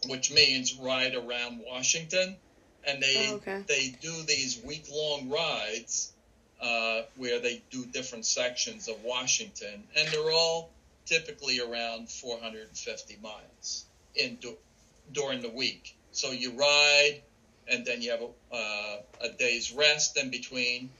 which 0.06 0.30
means 0.30 0.74
ride 0.74 1.14
around 1.14 1.60
Washington, 1.66 2.36
and 2.84 3.02
they 3.02 3.28
Oh, 3.30 3.34
okay. 3.36 3.62
they 3.66 3.88
do 4.00 4.22
these 4.22 4.58
week 4.64 4.86
long 4.90 5.28
rides 5.28 6.12
uh, 6.60 7.02
where 7.16 7.38
they 7.40 7.62
do 7.70 7.84
different 7.86 8.26
sections 8.26 8.88
of 8.88 9.02
Washington, 9.02 9.86
and 9.96 10.08
they're 10.08 10.30
all 10.30 10.70
typically 11.06 11.60
around 11.60 12.10
450 12.10 13.16
miles 13.22 13.84
in 14.14 14.36
du- 14.40 14.56
during 15.12 15.40
the 15.40 15.48
week. 15.48 15.94
So 16.12 16.32
you 16.32 16.52
ride, 16.52 17.22
and 17.68 17.84
then 17.84 18.02
you 18.02 18.10
have 18.10 18.22
a, 18.22 18.54
uh, 18.54 18.96
a 19.20 19.28
day's 19.30 19.72
rest 19.72 20.16
in 20.16 20.30
between, 20.30 20.90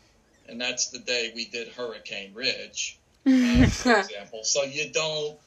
and 0.49 0.61
that's 0.61 0.89
the 0.89 0.99
day 1.01 1.33
we 1.35 1.45
did 1.47 1.69
Hurricane 1.69 2.33
Ridge, 2.35 2.99
uh, 3.27 3.67
for 3.67 3.99
example. 4.01 4.45
So 4.45 4.63
you 4.63 4.91
don't 4.91 5.39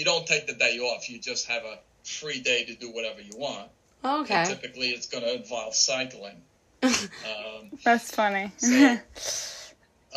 you 0.00 0.06
don't 0.06 0.26
take 0.26 0.46
the 0.46 0.54
day 0.54 0.78
off. 0.78 1.10
You 1.10 1.18
just 1.18 1.46
have 1.48 1.62
a 1.62 1.78
free 2.04 2.40
day 2.40 2.64
to 2.64 2.74
do 2.74 2.90
whatever 2.90 3.20
you 3.20 3.36
want. 3.36 3.68
And 4.02 4.22
Okay. 4.22 4.46
typically, 4.46 4.88
it's 4.88 5.06
going 5.08 5.22
to 5.24 5.34
involve 5.34 5.74
cycling. 5.74 6.42
Um, 6.82 7.70
That's 7.84 8.10
funny. 8.10 8.50
So- 8.56 8.92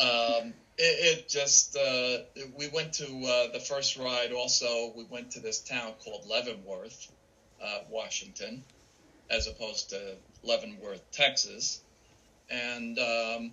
um, 0.00 0.54
it, 0.78 1.18
it 1.18 1.28
just 1.28 1.76
uh, 1.76 2.18
we 2.56 2.68
went 2.68 2.94
to 2.94 3.04
uh, 3.04 3.52
the 3.52 3.60
first 3.60 3.98
ride. 3.98 4.32
Also, 4.32 4.94
we 4.96 5.04
went 5.04 5.32
to 5.32 5.40
this 5.40 5.60
town 5.60 5.92
called 6.02 6.26
Leavenworth, 6.26 7.12
uh, 7.62 7.80
Washington, 7.90 8.64
as 9.28 9.46
opposed 9.46 9.90
to 9.90 10.16
Leavenworth, 10.42 11.02
Texas, 11.12 11.82
and 12.48 12.98
um, 12.98 13.52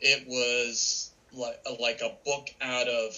it 0.00 0.28
was 0.28 1.10
like 1.32 1.58
like 1.80 2.00
a 2.02 2.14
book 2.26 2.48
out 2.60 2.88
of 2.88 3.16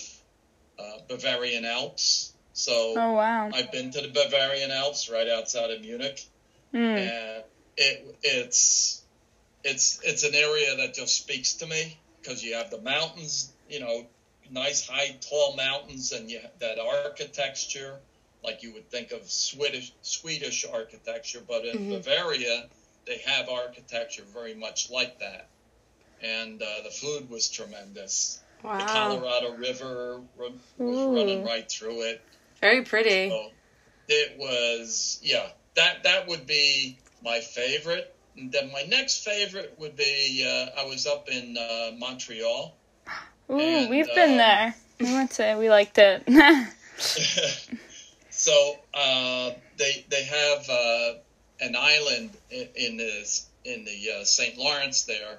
uh, 0.78 0.98
Bavarian 1.08 1.64
Alps. 1.64 2.34
So 2.52 3.04
oh 3.04 3.12
wow. 3.14 3.52
I've 3.52 3.70
been 3.72 3.90
to 3.90 4.00
the 4.02 4.08
Bavarian 4.08 4.70
Alps 4.70 5.08
right 5.08 5.28
outside 5.28 5.70
of 5.70 5.80
Munich 5.80 6.20
Mm. 6.74 6.96
and 6.96 7.44
it 7.76 8.02
it's 8.22 9.04
it's 9.64 9.98
it's 10.02 10.22
an 10.24 10.34
area 10.34 10.76
that 10.76 10.94
just 10.94 11.16
speaks 11.16 11.54
to 11.56 11.66
me 11.66 12.00
because 12.22 12.42
you 12.42 12.54
have 12.54 12.70
the 12.70 12.78
mountains, 12.80 13.54
you 13.66 13.80
know, 13.80 14.08
nice 14.48 14.86
high 14.86 15.16
tall 15.28 15.54
mountains, 15.56 16.12
and 16.12 16.30
you 16.30 16.38
have 16.40 16.58
that 16.60 16.78
architecture 16.78 17.92
like 18.32 18.52
you 18.54 18.64
would 18.64 18.80
think 18.82 19.02
of 19.02 19.20
Swedish 19.20 19.92
Swedish 20.02 20.64
architecture, 20.64 21.40
but 21.40 21.64
in 21.64 21.76
Mhm. 21.78 21.88
Bavaria 21.88 22.68
they 23.06 23.18
have 23.18 23.48
architecture 23.48 24.24
very 24.24 24.54
much 24.54 24.88
like 24.90 25.18
that, 25.18 25.48
and 26.20 26.62
uh, 26.62 26.80
the 26.82 26.90
food 26.90 27.28
was 27.28 27.48
tremendous. 27.48 28.42
The 28.62 28.68
Colorado 28.68 29.56
River 29.56 30.20
was 30.36 30.52
Ooh. 30.80 31.16
running 31.16 31.44
right 31.44 31.70
through 31.70 32.02
it. 32.02 32.22
Very 32.60 32.82
pretty. 32.82 33.30
So 33.30 33.50
it 34.08 34.36
was, 34.38 35.20
yeah, 35.22 35.48
that 35.76 36.02
that 36.04 36.26
would 36.28 36.46
be 36.46 36.98
my 37.22 37.40
favorite. 37.40 38.14
And 38.36 38.52
then 38.52 38.70
my 38.72 38.82
next 38.88 39.24
favorite 39.24 39.74
would 39.78 39.96
be 39.96 40.44
uh, 40.46 40.80
I 40.80 40.86
was 40.86 41.06
up 41.06 41.28
in 41.28 41.56
uh, 41.56 41.92
Montreal. 41.96 42.74
Ooh, 43.50 43.58
and, 43.58 43.90
we've 43.90 44.12
been 44.14 44.32
um, 44.32 44.36
there. 44.36 44.74
We 45.00 45.12
went 45.12 45.30
to. 45.32 45.56
We 45.58 45.70
liked 45.70 45.98
it. 45.98 46.22
so 48.30 48.74
uh, 48.94 49.50
they 49.76 50.04
they 50.10 50.24
have 50.24 50.68
uh, 50.68 51.12
an 51.60 51.76
island 51.76 52.30
in, 52.50 52.68
in 52.74 52.96
the 52.96 53.42
in 53.64 53.84
the 53.84 54.20
uh, 54.20 54.24
St. 54.24 54.56
Lawrence 54.58 55.02
there, 55.04 55.38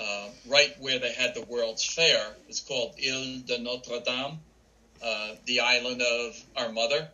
uh, 0.00 0.28
right 0.48 0.74
where 0.80 0.98
they 0.98 1.12
had 1.12 1.34
the 1.34 1.42
World's 1.42 1.84
Fair. 1.84 2.34
It's 2.48 2.60
called 2.60 2.94
Ile 2.98 3.40
de 3.46 3.58
Notre 3.58 4.00
Dame, 4.00 4.38
uh, 5.04 5.34
the 5.46 5.60
island 5.60 6.02
of 6.02 6.42
our 6.56 6.72
mother, 6.72 7.08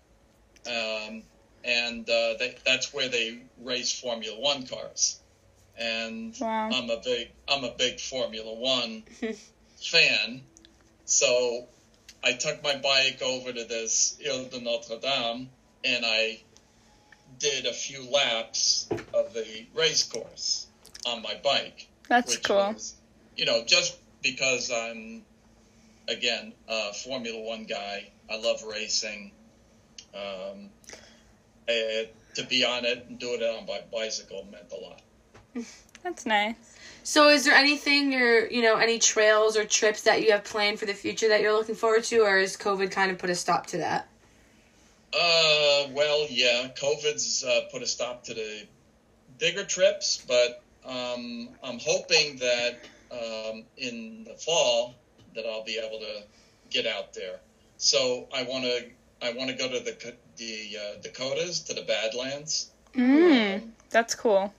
um, 0.67 1.23
and 1.65 2.09
uh, 2.09 2.35
they, 2.39 2.57
that's 2.65 2.95
where 2.95 3.09
they 3.09 3.41
race 3.63 3.99
Formula 3.99 4.39
One 4.39 4.67
cars. 4.67 5.21
And 5.79 6.35
wow. 6.41 6.71
I'm 6.73 6.89
a 6.89 7.01
big 7.05 7.31
I'm 7.49 7.65
a 7.65 7.75
big 7.77 8.01
Formula 8.01 8.55
One 8.55 9.03
fan, 9.83 10.43
so 11.05 11.67
I 12.25 12.33
took 12.33 12.63
my 12.63 12.77
bike 12.77 13.21
over 13.21 13.53
to 13.53 13.65
this 13.65 14.17
Ile 14.25 14.47
de 14.47 14.61
Notre 14.61 14.99
Dame 14.99 15.51
and 15.87 16.05
I 16.05 16.41
did 17.39 17.67
a 17.67 17.73
few 17.73 18.11
laps 18.11 18.89
of 19.15 19.33
the 19.35 19.67
race 19.75 20.03
course 20.05 20.67
on 21.07 21.23
my 21.23 21.35
bike. 21.43 21.87
That's 22.09 22.33
which 22.33 22.45
cool. 22.45 22.73
was, 22.73 22.95
you 23.37 23.47
know, 23.47 23.65
just 23.65 23.99
because 24.23 24.71
I'm 24.71 25.25
again 26.09 26.53
a 26.69 26.93
Formula 26.93 27.41
One 27.41 27.65
guy, 27.65 28.09
I 28.31 28.37
love 28.37 28.63
racing. 28.63 29.33
Um, 30.15 30.71
eh, 31.69 32.05
to 32.35 32.45
be 32.45 32.65
on 32.65 32.85
it 32.85 33.07
and 33.09 33.19
do 33.19 33.35
it 33.35 33.43
on 33.43 33.67
my 33.67 33.81
bicycle 33.93 34.47
meant 34.51 34.73
a 34.73 34.77
lot. 34.77 35.03
That's 36.03 36.27
nice. 36.27 36.55
So, 37.03 37.29
is 37.29 37.45
there 37.45 37.55
anything 37.55 38.15
or 38.15 38.47
you 38.47 38.63
know 38.63 38.77
any 38.77 38.99
trails 38.99 39.57
or 39.57 39.65
trips 39.65 40.03
that 40.03 40.23
you 40.23 40.33
have 40.33 40.45
planned 40.45 40.79
for 40.79 40.87
the 40.87 40.95
future 40.95 41.29
that 41.29 41.41
you're 41.41 41.53
looking 41.53 41.75
forward 41.75 42.05
to, 42.05 42.21
or 42.21 42.39
has 42.39 42.57
COVID 42.57 42.91
kind 42.91 43.11
of 43.11 43.19
put 43.19 43.31
a 43.31 43.35
stop 43.35 43.67
to 43.69 43.79
that? 43.79 44.09
Uh, 45.13 45.87
well, 45.93 46.27
yeah, 46.29 46.69
COVID's 46.77 47.45
uh, 47.45 47.63
put 47.73 47.83
a 47.83 47.87
stop 47.87 48.25
to 48.25 48.35
the 48.35 48.67
bigger 49.39 49.65
trips, 49.65 50.23
but 50.27 50.63
um, 50.87 51.49
I'm 51.63 51.79
hoping 51.79 52.37
that 52.37 52.81
um, 53.11 53.65
in 53.77 54.25
the 54.25 54.35
fall 54.35 54.95
that 55.35 55.47
I'll 55.47 55.65
be 55.65 55.79
able 55.79 55.99
to 56.01 56.23
get 56.71 56.87
out 56.87 57.13
there. 57.15 57.39
So 57.77 58.27
I 58.33 58.45
want 58.45 58.65
to 58.65 58.85
I 59.23 59.33
want 59.33 59.51
to 59.51 59.57
go 59.57 59.69
to 59.69 59.81
the 59.81 60.15
the 60.37 60.77
uh, 60.79 61.03
Dakotas 61.03 61.61
to 61.65 61.75
the 61.75 61.83
Badlands. 61.83 62.71
Mm, 62.95 63.55
Um, 63.57 63.73
that's 63.91 64.15
cool. 64.15 64.53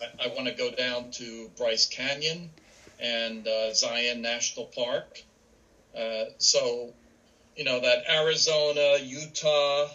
I, 0.00 0.24
I 0.24 0.28
want 0.28 0.48
to 0.48 0.54
go 0.54 0.70
down 0.70 1.10
to 1.12 1.50
Bryce 1.56 1.86
Canyon 1.86 2.50
and 2.98 3.46
uh, 3.46 3.72
Zion 3.74 4.22
National 4.22 4.66
Park. 4.66 5.22
Uh, 5.96 6.24
so, 6.38 6.92
you 7.56 7.64
know 7.64 7.80
that 7.80 8.04
Arizona, 8.10 8.98
Utah 9.00 9.88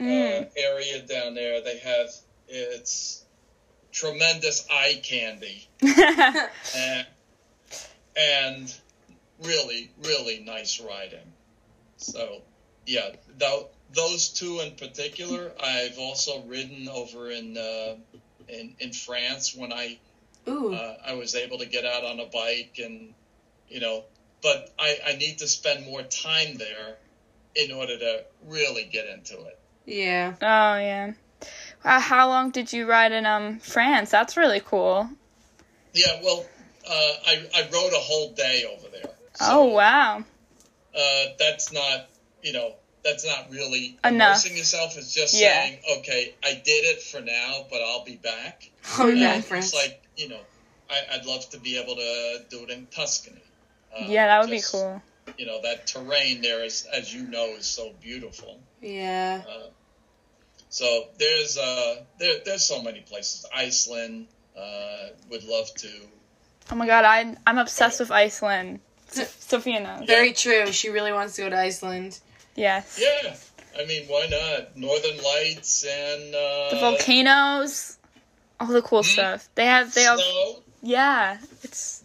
Mm. 0.00 0.42
uh, 0.42 0.44
area 0.56 1.00
down 1.02 1.34
there, 1.34 1.60
they 1.60 1.78
have 1.78 2.10
it's 2.48 3.23
tremendous 3.94 4.66
eye 4.70 5.00
candy 5.02 5.66
and, 5.80 7.06
and 8.16 8.74
really, 9.42 9.90
really 10.02 10.40
nice 10.44 10.80
riding. 10.80 11.32
So, 11.96 12.42
yeah, 12.86 13.10
th- 13.38 13.66
those 13.94 14.28
two 14.28 14.60
in 14.60 14.72
particular. 14.72 15.52
I've 15.62 15.98
also 15.98 16.42
ridden 16.42 16.88
over 16.88 17.30
in 17.30 17.56
uh, 17.56 17.94
in 18.48 18.74
in 18.80 18.92
France 18.92 19.54
when 19.54 19.72
I 19.72 19.98
Ooh. 20.48 20.74
uh, 20.74 20.98
I 21.06 21.14
was 21.14 21.34
able 21.34 21.58
to 21.58 21.66
get 21.66 21.86
out 21.86 22.04
on 22.04 22.20
a 22.20 22.26
bike 22.26 22.78
and 22.82 23.14
you 23.68 23.80
know, 23.80 24.04
but 24.42 24.74
I, 24.78 24.98
I 25.06 25.12
need 25.16 25.38
to 25.38 25.46
spend 25.46 25.86
more 25.86 26.02
time 26.02 26.56
there 26.56 26.96
in 27.54 27.72
order 27.72 27.96
to 27.96 28.24
really 28.46 28.84
get 28.84 29.06
into 29.06 29.40
it. 29.40 29.58
yeah. 29.86 30.34
oh 30.42 30.76
yeah. 30.76 31.12
Uh, 31.84 32.00
how 32.00 32.28
long 32.28 32.50
did 32.50 32.72
you 32.72 32.86
ride 32.88 33.12
in 33.12 33.26
um 33.26 33.58
France? 33.58 34.10
That's 34.10 34.36
really 34.36 34.60
cool. 34.60 35.08
Yeah, 35.92 36.20
well, 36.22 36.44
uh, 36.88 37.12
I 37.26 37.46
I 37.54 37.68
rode 37.72 37.92
a 37.92 37.98
whole 38.00 38.32
day 38.32 38.64
over 38.64 38.88
there. 38.88 39.10
So, 39.34 39.46
oh 39.50 39.64
wow. 39.74 40.24
Uh, 40.96 41.24
that's 41.38 41.72
not 41.72 42.08
you 42.42 42.52
know 42.52 42.74
that's 43.04 43.26
not 43.26 43.50
really 43.50 43.98
Enough. 44.02 44.28
immersing 44.46 44.56
yourself. 44.56 44.96
It's 44.96 45.12
just 45.12 45.38
Yeah. 45.38 45.62
saying, 45.62 45.78
okay, 45.98 46.34
I 46.42 46.54
did 46.54 46.84
it 46.96 47.02
for 47.02 47.20
now, 47.20 47.66
but 47.70 47.82
I'll 47.82 48.04
be 48.04 48.16
back. 48.16 48.70
Oh, 48.98 49.08
yeah, 49.08 49.34
And 49.34 49.44
France. 49.44 49.66
It's 49.66 49.74
like 49.74 50.02
you 50.16 50.28
know, 50.30 50.40
I, 50.88 51.00
I'd 51.12 51.26
love 51.26 51.48
to 51.50 51.58
be 51.58 51.76
able 51.78 51.96
to 51.96 52.44
do 52.48 52.64
it 52.64 52.70
in 52.70 52.86
Tuscany. 52.86 53.42
Uh, 53.94 54.06
yeah, 54.08 54.26
that 54.26 54.40
would 54.40 54.50
be 54.50 54.62
cool. 54.70 55.02
You 55.36 55.46
know, 55.46 55.60
that 55.62 55.86
terrain 55.86 56.40
there 56.42 56.64
is, 56.64 56.86
as 56.92 57.12
you 57.12 57.24
know, 57.24 57.54
is 57.56 57.66
so 57.66 57.92
beautiful. 58.00 58.58
yeah. 58.80 59.42
Uh, 59.46 59.68
so 60.74 60.86
there's 61.18 61.56
uh, 61.56 62.02
there, 62.18 62.36
there's 62.44 62.64
so 62.64 62.82
many 62.82 63.00
places. 63.00 63.46
Iceland 63.54 64.26
uh, 64.58 65.10
would 65.30 65.44
love 65.44 65.68
to. 65.84 65.88
Oh 66.72 66.74
my 66.74 66.86
god, 66.86 67.04
I 67.04 67.36
I'm 67.46 67.58
obsessed 67.58 68.00
with 68.00 68.10
Iceland. 68.10 68.80
S- 69.16 69.30
Sophia 69.38 69.78
knows. 69.80 70.06
Very 70.06 70.32
true. 70.32 70.72
She 70.72 70.88
really 70.90 71.12
wants 71.12 71.36
to 71.36 71.42
go 71.42 71.50
to 71.50 71.58
Iceland. 71.70 72.18
Yes. 72.56 72.98
Yeah, 73.00 73.34
I 73.80 73.84
mean, 73.86 74.04
why 74.08 74.26
not? 74.26 74.76
Northern 74.76 75.18
Lights 75.22 75.84
and 75.84 76.34
uh, 76.34 76.70
The 76.70 76.78
volcanoes, 76.80 77.98
all 78.58 78.66
the 78.68 78.82
cool 78.82 79.02
Mhm. 79.02 79.12
stuff. 79.14 79.48
They 79.54 79.66
have 79.66 79.94
they 79.94 80.02
have 80.02 80.18
snow. 80.18 80.62
yeah, 80.82 81.38
it's 81.62 82.02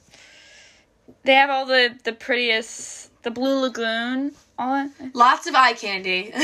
they 1.24 1.34
have 1.34 1.50
all 1.50 1.66
the 1.66 1.98
the 2.04 2.14
prettiest 2.14 3.10
the 3.24 3.32
blue 3.32 3.62
lagoon, 3.62 4.34
all 4.60 4.74
that. 4.74 5.16
Lots 5.16 5.48
of 5.48 5.56
eye 5.56 5.74
candy. 5.74 6.34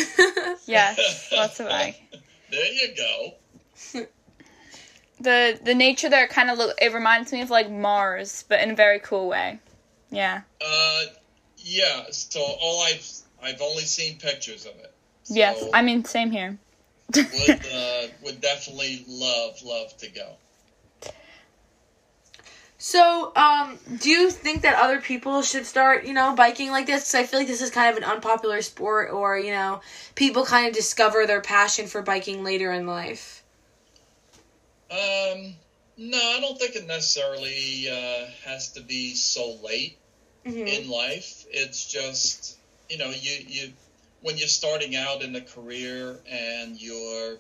Yes, 0.67 1.32
lots 1.32 1.60
of 1.60 1.67
eye. 1.67 1.95
There 2.49 2.73
you 2.73 2.95
go. 2.95 4.04
The 5.19 5.60
the 5.63 5.75
nature 5.75 6.10
there 6.10 6.28
kind 6.28 6.49
of 6.49 6.58
look 6.58 6.75
it 6.82 6.93
reminds 6.93 7.32
me 7.32 7.41
of 7.41 7.49
like 7.49 7.69
Mars, 7.69 8.45
but 8.47 8.62
in 8.62 8.71
a 8.71 8.75
very 8.75 8.99
cool 8.99 9.28
way. 9.28 9.60
Yeah. 10.10 10.41
Uh, 10.65 11.04
yeah. 11.58 12.06
So 12.12 12.39
all 12.39 12.82
I've 12.84 13.08
I've 13.41 13.62
only 13.62 13.84
seen 13.84 14.17
pictures 14.17 14.65
of 14.65 14.71
it. 14.75 14.93
So 15.23 15.36
Yes. 15.36 15.63
I 15.73 15.82
mean 15.82 16.06
same 16.06 16.32
here. 16.32 16.58
would 17.15 17.25
uh, 17.73 18.08
would 18.23 18.41
definitely 18.41 19.04
love 19.08 19.62
love 19.63 19.95
to 19.97 20.10
go. 20.10 20.30
So, 22.86 23.32
um, 23.36 23.80
do 23.98 24.12
you 24.12 24.30
think 24.30 24.62
that 24.62 24.76
other 24.76 25.02
people 25.02 25.41
should 25.41 25.65
start, 25.65 26.06
you 26.06 26.13
know, 26.13 26.36
biking 26.36 26.69
like 26.69 26.86
this? 26.86 27.06
'Cause 27.06 27.15
I 27.15 27.26
feel 27.26 27.39
like 27.39 27.48
this 27.48 27.60
is 27.62 27.71
kind 27.71 27.89
of 27.89 27.98
an 27.98 28.04
unpopular 28.04 28.62
sport, 28.62 29.10
or 29.10 29.39
you 29.39 29.50
know, 29.52 29.82
people 30.13 30.45
kind 30.45 30.67
of 30.67 30.74
discover 30.74 31.26
their 31.26 31.41
passion 31.41 31.88
for 31.88 32.04
biking 32.04 32.43
later 32.43 32.71
in 32.71 32.86
life. 32.86 33.41
Um, 34.89 35.56
no, 35.98 36.17
I 36.19 36.39
don't 36.39 36.60
think 36.60 36.76
it 36.76 36.86
necessarily 36.86 37.89
uh, 37.89 38.28
has 38.43 38.71
to 38.74 38.82
be 38.82 39.15
so 39.15 39.54
late 39.54 39.98
Mm-hmm. 40.45 40.67
in 40.67 40.89
life. 40.89 41.45
It's 41.50 41.86
just 41.86 42.58
you 42.89 42.98
know 42.98 43.10
you 43.10 43.43
you 43.48 43.74
when 44.21 44.38
you're 44.38 44.48
starting 44.48 44.95
out 44.95 45.24
in 45.24 45.36
a 45.36 45.41
career 45.41 46.21
and 46.28 46.80
you're 46.80 47.39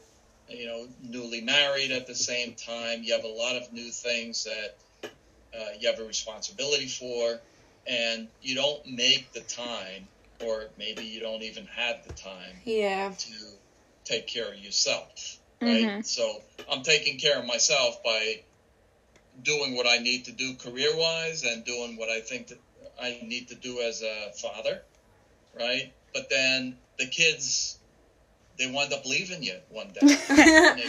you 0.49 0.65
know 0.67 0.87
newly 0.99 1.41
married 1.41 1.91
at 1.91 2.07
the 2.07 2.15
same 2.15 2.53
time, 2.55 3.03
you 3.03 3.13
have 3.13 3.23
a 3.25 3.27
lot 3.43 3.55
of 3.55 3.71
new 3.73 3.91
things 3.91 4.43
that 4.45 4.75
uh, 5.57 5.69
you 5.79 5.87
have 5.87 5.99
a 5.99 6.03
responsibility 6.03 6.87
for, 6.87 7.39
and 7.87 8.27
you 8.41 8.55
don't 8.55 8.85
make 8.85 9.31
the 9.33 9.41
time, 9.41 10.07
or 10.43 10.65
maybe 10.77 11.03
you 11.05 11.19
don't 11.19 11.43
even 11.43 11.65
have 11.65 12.05
the 12.07 12.13
time 12.13 12.61
Yeah. 12.65 13.13
to 13.19 13.31
take 14.03 14.27
care 14.27 14.51
of 14.51 14.57
yourself, 14.57 15.37
right? 15.61 15.85
Mhm. 15.87 16.05
So 16.05 16.41
I'm 16.69 16.83
taking 16.83 17.17
care 17.17 17.39
of 17.39 17.45
myself 17.45 18.03
by 18.03 18.41
doing 19.43 19.75
what 19.75 19.87
I 19.87 19.97
need 19.97 20.25
to 20.25 20.31
do 20.31 20.53
career 20.55 20.95
wise 20.95 21.43
and 21.43 21.63
doing 21.65 21.97
what 21.97 22.09
I 22.09 22.21
think 22.21 22.47
that 22.47 22.59
I 22.99 23.17
need 23.21 23.49
to 23.49 23.55
do 23.55 23.81
as 23.81 24.01
a 24.01 24.31
father, 24.33 24.81
right? 25.53 25.91
But 26.13 26.29
then 26.29 26.77
the 26.97 27.05
kids, 27.07 27.77
they 28.57 28.67
wind 28.67 28.93
up 28.93 29.05
leaving 29.05 29.43
you 29.43 29.57
one 29.69 29.89
day. 29.89 30.01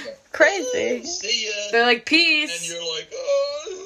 go, 0.05 0.13
Crazy. 0.33 1.01
"Oh, 1.03 1.03
see 1.05 1.47
ya. 1.47 1.53
They're 1.73 1.85
like 1.85 2.05
peace. 2.05 2.53
And 2.57 2.69
you're 2.69 2.87
like, 2.95 3.09
oh, 3.13 3.63
they're 3.67 3.75
leaving 3.75 3.86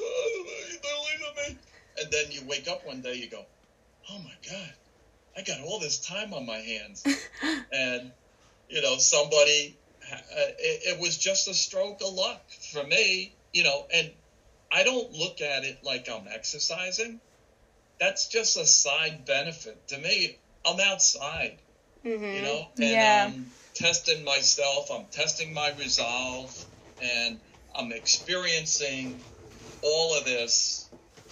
And 2.01 2.11
then 2.11 2.31
you 2.31 2.41
wake 2.45 2.67
up 2.67 2.85
one 2.85 3.01
day, 3.01 3.15
you 3.15 3.29
go, 3.29 3.45
oh 4.09 4.19
my 4.19 4.33
God, 4.49 4.73
I 5.37 5.41
got 5.41 5.61
all 5.61 5.79
this 5.79 5.99
time 5.99 6.33
on 6.33 6.45
my 6.45 6.57
hands. 6.57 7.03
and, 7.71 8.11
you 8.69 8.81
know, 8.81 8.97
somebody, 8.97 9.77
uh, 10.11 10.15
it, 10.59 10.95
it 10.95 10.99
was 10.99 11.17
just 11.17 11.47
a 11.47 11.53
stroke 11.53 12.01
of 12.01 12.13
luck 12.13 12.41
for 12.73 12.83
me, 12.83 13.33
you 13.53 13.63
know, 13.63 13.85
and 13.93 14.11
I 14.71 14.83
don't 14.83 15.11
look 15.13 15.41
at 15.41 15.63
it 15.63 15.79
like 15.83 16.09
I'm 16.09 16.27
exercising. 16.27 17.19
That's 17.99 18.27
just 18.27 18.57
a 18.57 18.65
side 18.65 19.25
benefit. 19.25 19.87
To 19.89 19.97
me, 19.97 20.37
I'm 20.65 20.79
outside 20.79 21.59
mm-hmm. 22.05 22.23
you 22.23 22.41
know 22.41 22.67
and 22.77 22.91
Yeah. 22.91 23.29
i'm 23.29 23.51
testing 23.73 24.23
myself 24.23 24.91
i'm 24.91 25.05
testing 25.11 25.53
my 25.53 25.71
resolve 25.77 26.65
and 27.01 27.39
i'm 27.75 27.91
experiencing 27.91 29.19
all 29.81 30.17
of 30.17 30.25
this 30.25 30.89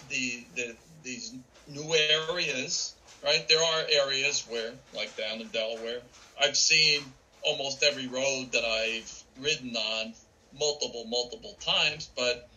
the, 0.10 0.46
the 0.56 0.78
these 1.04 1.34
new 1.68 1.94
areas 1.96 2.96
right? 3.24 3.46
There 3.50 3.62
are 3.62 3.84
areas 3.90 4.46
where 4.48 4.74
like 4.94 5.18
down 5.18 5.42
in 5.42 5.50
delaware 5.50 6.02
i've 6.42 6.58
seen 6.58 7.14
almost 7.44 7.84
every 7.84 8.08
road 8.08 8.52
that 8.54 8.66
i've 8.66 9.24
ridden 9.38 9.76
on 9.76 10.14
multiple 10.54 11.06
multiple 11.08 11.58
times 11.64 12.10
but 12.16 12.50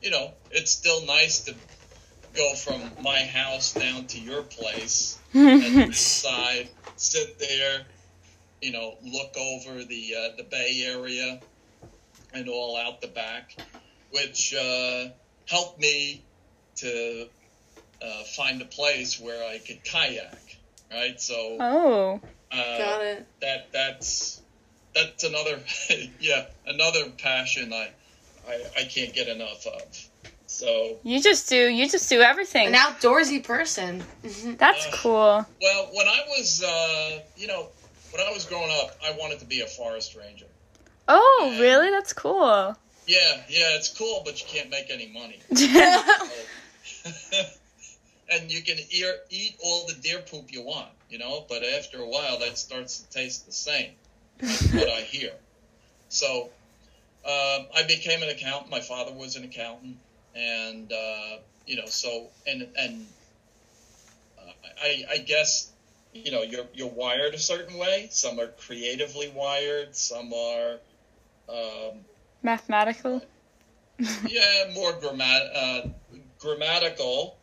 you 0.00 0.10
know 0.10 0.32
it's 0.50 0.70
still 0.70 1.04
nice 1.06 1.44
to 1.44 1.54
go 2.34 2.54
from 2.54 2.94
my 3.00 3.24
house 3.24 3.74
down 3.74 4.06
to 4.06 4.18
your 4.18 4.42
place 4.42 5.20
and 5.34 5.86
decide, 5.86 6.68
sit 6.96 7.38
there, 7.38 7.86
you 8.60 8.72
know, 8.72 8.96
look 9.02 9.36
over 9.36 9.84
the 9.84 10.14
uh, 10.16 10.36
the 10.36 10.44
Bay 10.50 10.82
Area 10.86 11.42
and 12.32 12.48
all 12.48 12.76
out 12.76 13.00
the 13.00 13.08
back, 13.08 13.50
which 14.10 14.54
uh, 14.54 15.08
helped 15.48 15.80
me 15.80 16.24
to 16.76 17.28
uh, 18.02 18.22
find 18.36 18.60
a 18.62 18.64
place 18.64 19.20
where 19.20 19.44
I 19.48 19.58
could 19.58 19.84
kayak. 19.84 20.38
Right, 20.90 21.20
so 21.20 21.56
oh. 21.60 22.20
uh, 22.50 22.78
Got 22.78 23.02
it. 23.04 23.26
that 23.42 23.72
that's 23.72 24.40
that's 24.94 25.22
another 25.22 25.60
yeah 26.20 26.46
another 26.66 27.10
passion 27.10 27.72
I, 27.72 27.90
I 28.48 28.60
I 28.78 28.82
can't 28.84 29.14
get 29.14 29.28
enough 29.28 29.66
of. 29.66 30.06
So 30.48 30.96
You 31.04 31.22
just 31.22 31.48
do 31.48 31.68
you 31.68 31.88
just 31.88 32.08
do 32.08 32.20
everything. 32.20 32.66
An 32.66 32.74
outdoorsy 32.74 33.44
person. 33.44 34.02
That's 34.58 34.86
Uh, 34.86 34.90
cool. 34.94 35.46
Well, 35.62 35.90
when 35.94 36.08
I 36.08 36.20
was, 36.36 36.60
uh, 36.64 37.20
you 37.36 37.46
know, 37.46 37.68
when 38.10 38.20
I 38.26 38.32
was 38.32 38.46
growing 38.46 38.70
up, 38.82 38.96
I 39.06 39.12
wanted 39.12 39.38
to 39.38 39.46
be 39.46 39.60
a 39.60 39.66
forest 39.66 40.16
ranger. 40.16 40.46
Oh, 41.06 41.56
really? 41.60 41.90
That's 41.90 42.12
cool. 42.12 42.76
Yeah, 43.06 43.40
yeah, 43.48 43.76
it's 43.76 43.96
cool, 43.96 44.22
but 44.24 44.40
you 44.40 44.46
can't 44.48 44.70
make 44.70 44.90
any 44.90 45.06
money. 45.12 45.38
and 48.30 48.50
you 48.50 48.62
can 48.62 48.78
ear, 48.90 49.14
eat 49.30 49.56
all 49.62 49.86
the 49.86 49.94
deer 49.94 50.20
poop 50.20 50.52
you 50.52 50.62
want, 50.62 50.90
you 51.08 51.18
know, 51.18 51.44
but 51.48 51.62
after 51.64 51.98
a 51.98 52.08
while, 52.08 52.38
that 52.38 52.56
starts 52.58 53.00
to 53.00 53.10
taste 53.10 53.46
the 53.46 53.52
same. 53.52 53.92
That's 54.40 54.72
what 54.72 54.88
I 54.88 55.00
hear. 55.02 55.32
So 56.08 56.50
um, 57.24 57.66
I 57.74 57.84
became 57.86 58.22
an 58.22 58.28
accountant. 58.30 58.70
My 58.70 58.80
father 58.80 59.12
was 59.12 59.36
an 59.36 59.44
accountant, 59.44 59.96
and 60.34 60.92
uh, 60.92 61.36
you 61.66 61.76
know, 61.76 61.86
so 61.86 62.28
and 62.46 62.66
and 62.76 63.06
uh, 64.38 64.52
I, 64.82 65.04
I 65.10 65.18
guess 65.18 65.70
you 66.12 66.30
know 66.32 66.42
you're 66.42 66.66
you're 66.74 66.88
wired 66.88 67.34
a 67.34 67.38
certain 67.38 67.76
way. 67.78 68.08
Some 68.10 68.40
are 68.40 68.48
creatively 68.48 69.30
wired. 69.34 69.94
Some 69.94 70.32
are 70.32 70.78
um, 71.48 72.00
Mathematical. 72.42 73.22
yeah 73.98 74.70
more 74.74 74.92
grammat- 74.94 75.50
uh, 75.54 75.82
grammatical 76.40 77.38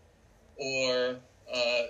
or 0.57 1.15
uh, 1.51 1.83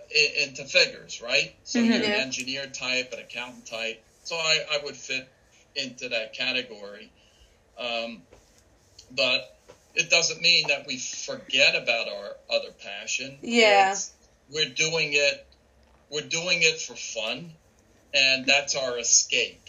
into 0.44 0.66
figures, 0.66 1.20
right? 1.22 1.56
So 1.64 1.80
Mhm. 1.80 1.86
you're 1.88 1.96
an 2.06 2.22
engineer 2.22 2.68
type, 2.68 3.12
an 3.14 3.20
accountant 3.20 3.66
type. 3.66 4.04
So 4.24 4.36
I, 4.36 4.64
I 4.72 4.78
would 4.84 4.96
fit 4.96 5.28
into 5.76 6.10
that 6.10 6.34
category. 6.34 7.10
Um, 7.78 8.22
but 9.12 9.58
it 9.96 10.10
doesn't 10.12 10.42
mean 10.42 10.68
that 10.68 10.86
we 10.86 10.98
forget 10.98 11.76
about 11.76 12.08
our 12.08 12.36
other 12.50 12.72
passion. 12.72 13.40
Yeah. 13.42 13.92
It's- 13.92 14.12
we're 14.50 14.70
doing 14.70 15.14
it. 15.14 15.46
We're 16.10 16.22
doing 16.22 16.62
it 16.62 16.80
for 16.80 16.96
fun, 16.96 17.54
and 18.14 18.46
that's 18.46 18.76
our 18.76 18.98
escape. 18.98 19.68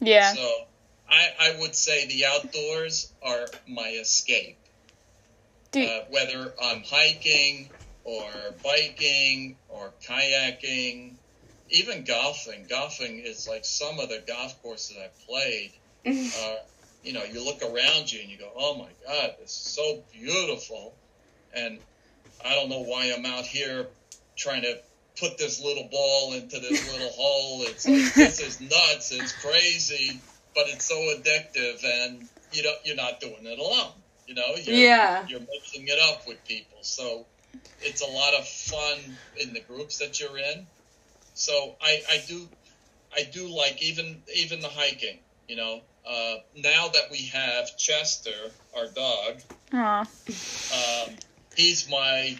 Yeah. 0.00 0.34
So 0.34 0.66
I, 1.08 1.28
I 1.38 1.56
would 1.60 1.74
say 1.74 2.06
the 2.06 2.26
outdoors 2.26 3.12
are 3.22 3.46
my 3.66 3.88
escape. 3.90 4.58
Do- 5.72 5.84
uh, 5.84 6.04
whether 6.10 6.54
I'm 6.62 6.82
hiking 6.82 7.70
or 8.04 8.30
biking 8.64 9.58
or 9.68 9.94
kayaking, 10.08 11.16
even 11.68 12.04
golfing. 12.04 12.66
Golfing 12.68 13.20
is 13.24 13.46
like 13.48 13.64
some 13.64 14.00
of 14.00 14.08
the 14.08 14.22
golf 14.26 14.60
courses 14.62 14.96
I've 15.02 15.18
played. 15.28 15.72
Uh, 16.38 16.56
you 17.02 17.12
know, 17.12 17.24
you 17.24 17.44
look 17.44 17.62
around 17.62 18.10
you 18.12 18.20
and 18.20 18.30
you 18.30 18.38
go, 18.38 18.50
"Oh 18.56 18.74
my 18.76 18.90
God, 19.06 19.34
this 19.40 19.50
is 19.50 19.74
so 19.74 20.04
beautiful," 20.12 20.98
and 21.52 21.80
I 22.44 22.54
don't 22.54 22.68
know 22.68 22.80
why 22.82 23.06
I'm 23.06 23.26
out 23.26 23.46
here 23.46 23.86
trying 24.36 24.62
to 24.62 24.78
put 25.18 25.38
this 25.38 25.60
little 25.60 25.88
ball 25.90 26.34
into 26.34 26.58
this 26.60 26.86
little 26.92 27.10
hole. 27.10 27.62
It's 27.64 27.86
like 27.86 28.14
this 28.14 28.40
is 28.40 28.60
nuts. 28.60 29.12
It's 29.12 29.32
crazy, 29.32 30.20
but 30.54 30.68
it's 30.68 30.86
so 30.86 30.96
addictive, 30.96 31.84
and 31.84 32.28
you 32.52 32.62
know 32.62 32.72
you're 32.84 32.96
not 32.96 33.20
doing 33.20 33.44
it 33.46 33.58
alone. 33.58 33.99
You 34.30 34.36
know, 34.36 34.54
you're, 34.62 34.76
Yeah. 34.76 35.26
you're 35.26 35.40
mixing 35.40 35.88
it 35.88 35.98
up 35.98 36.24
with 36.28 36.44
people, 36.44 36.78
so 36.82 37.26
it's 37.82 38.00
a 38.00 38.06
lot 38.06 38.32
of 38.34 38.46
fun 38.46 39.16
in 39.40 39.52
the 39.52 39.58
groups 39.58 39.98
that 39.98 40.20
you're 40.20 40.38
in. 40.38 40.68
So 41.34 41.74
I, 41.82 42.00
I 42.08 42.22
do, 42.28 42.48
I 43.12 43.24
do 43.24 43.48
like 43.48 43.82
even 43.82 44.22
even 44.32 44.60
the 44.60 44.68
hiking. 44.68 45.18
You 45.48 45.56
know, 45.56 45.80
uh, 46.08 46.34
now 46.54 46.86
that 46.86 47.10
we 47.10 47.26
have 47.34 47.76
Chester, 47.76 48.52
our 48.76 48.86
dog, 48.86 49.40
um, 50.72 51.16
he's 51.56 51.90
my 51.90 52.38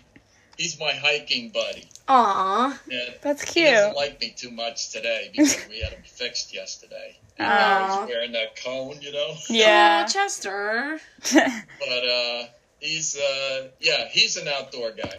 he's 0.56 0.78
my 0.78 0.92
hiking 0.92 1.50
buddy. 1.50 1.88
Aw. 2.06 2.80
That's 3.20 3.42
he 3.52 3.62
cute. 3.62 3.72
doesn't 3.72 3.96
like 3.96 4.20
me 4.20 4.32
too 4.36 4.52
much 4.52 4.90
today 4.92 5.30
because 5.32 5.56
we 5.68 5.80
had 5.80 5.92
him 5.92 6.04
fixed 6.04 6.54
yesterday. 6.54 7.18
And 7.40 7.48
Aw. 7.50 8.00
he's 8.00 8.08
wearing 8.08 8.32
that 8.32 8.62
cone, 8.62 9.00
you 9.00 9.12
know. 9.12 9.34
Yeah. 9.48 10.04
Aw, 10.04 10.08
Chester. 10.12 11.00
But 11.32 12.04
uh, 12.06 12.42
he's 12.80 13.16
uh, 13.16 13.68
yeah, 13.80 14.06
he's 14.10 14.36
an 14.36 14.46
outdoor 14.48 14.92
guy. 14.92 15.14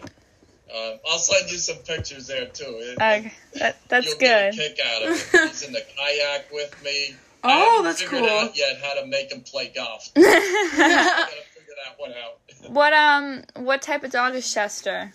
Um, 0.74 0.98
I'll 1.10 1.18
send 1.18 1.50
you 1.50 1.58
some 1.58 1.76
pictures 1.78 2.28
there 2.28 2.46
too. 2.46 2.64
It- 2.78 2.94
okay. 2.94 3.32
That, 3.54 3.76
that's 3.88 4.06
you'll 4.08 4.18
get 4.18 4.54
a 4.54 4.56
good. 4.56 4.76
kick 4.76 4.86
out 4.86 5.02
of 5.02 5.10
it. 5.34 5.40
He's 5.50 5.62
in 5.64 5.72
the 5.74 5.82
kayak 5.98 6.50
with 6.52 6.82
me. 6.82 7.14
I 7.44 7.52
Oh, 7.52 7.70
haven't 7.70 7.84
that's 7.84 8.02
figured 8.02 8.22
cool. 8.22 8.30
out 8.30 8.56
yet 8.56 8.78
how 8.82 8.94
to 9.00 9.06
make 9.06 9.30
him 9.32 9.40
play 9.42 9.70
golf. 9.74 10.08
I 10.16 10.20
gotta 10.76 11.42
figure 11.52 11.74
that 11.84 11.98
one 11.98 12.12
out. 12.12 12.72
what 12.72 12.92
um 12.94 13.42
what 13.56 13.82
type 13.82 14.04
of 14.04 14.12
dog 14.12 14.34
is 14.34 14.50
Chester? 14.54 15.12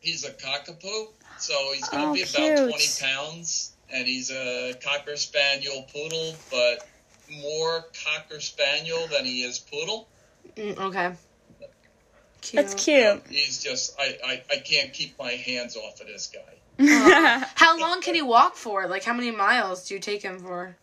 He's 0.00 0.24
a 0.24 0.30
cockapoo, 0.30 1.08
so 1.38 1.72
he's 1.74 1.88
gonna 1.88 2.10
Oh, 2.10 2.14
be 2.14 2.22
about 2.22 2.34
cute. 2.36 2.58
twenty 2.68 2.86
pounds, 3.00 3.65
and 3.92 4.06
he's 4.06 4.30
a 4.30 4.74
cocker 4.82 5.16
spaniel 5.16 5.86
poodle, 5.92 6.34
but 6.50 6.86
more 7.42 7.84
cocker 8.04 8.40
spaniel 8.40 9.06
than 9.08 9.24
he 9.24 9.42
is 9.42 9.58
poodle. 9.58 10.08
Mm, 10.56 10.78
okay. 10.78 11.12
Cute. 12.40 12.62
That's 12.62 12.84
cute. 12.84 13.22
He's 13.28 13.62
just 13.62 13.98
I, 13.98 14.18
I, 14.24 14.42
I 14.50 14.56
can't 14.58 14.92
keep 14.92 15.18
my 15.18 15.32
hands 15.32 15.76
off 15.76 16.00
of 16.00 16.06
this 16.06 16.32
guy. 16.32 16.84
Aw. 16.84 17.50
How 17.54 17.78
long 17.80 18.00
can 18.02 18.14
he 18.14 18.22
walk 18.22 18.56
for? 18.56 18.86
Like, 18.86 19.02
how 19.02 19.14
many 19.14 19.30
miles 19.30 19.88
do 19.88 19.94
you 19.94 20.00
take 20.00 20.22
him 20.22 20.38
for? 20.38 20.76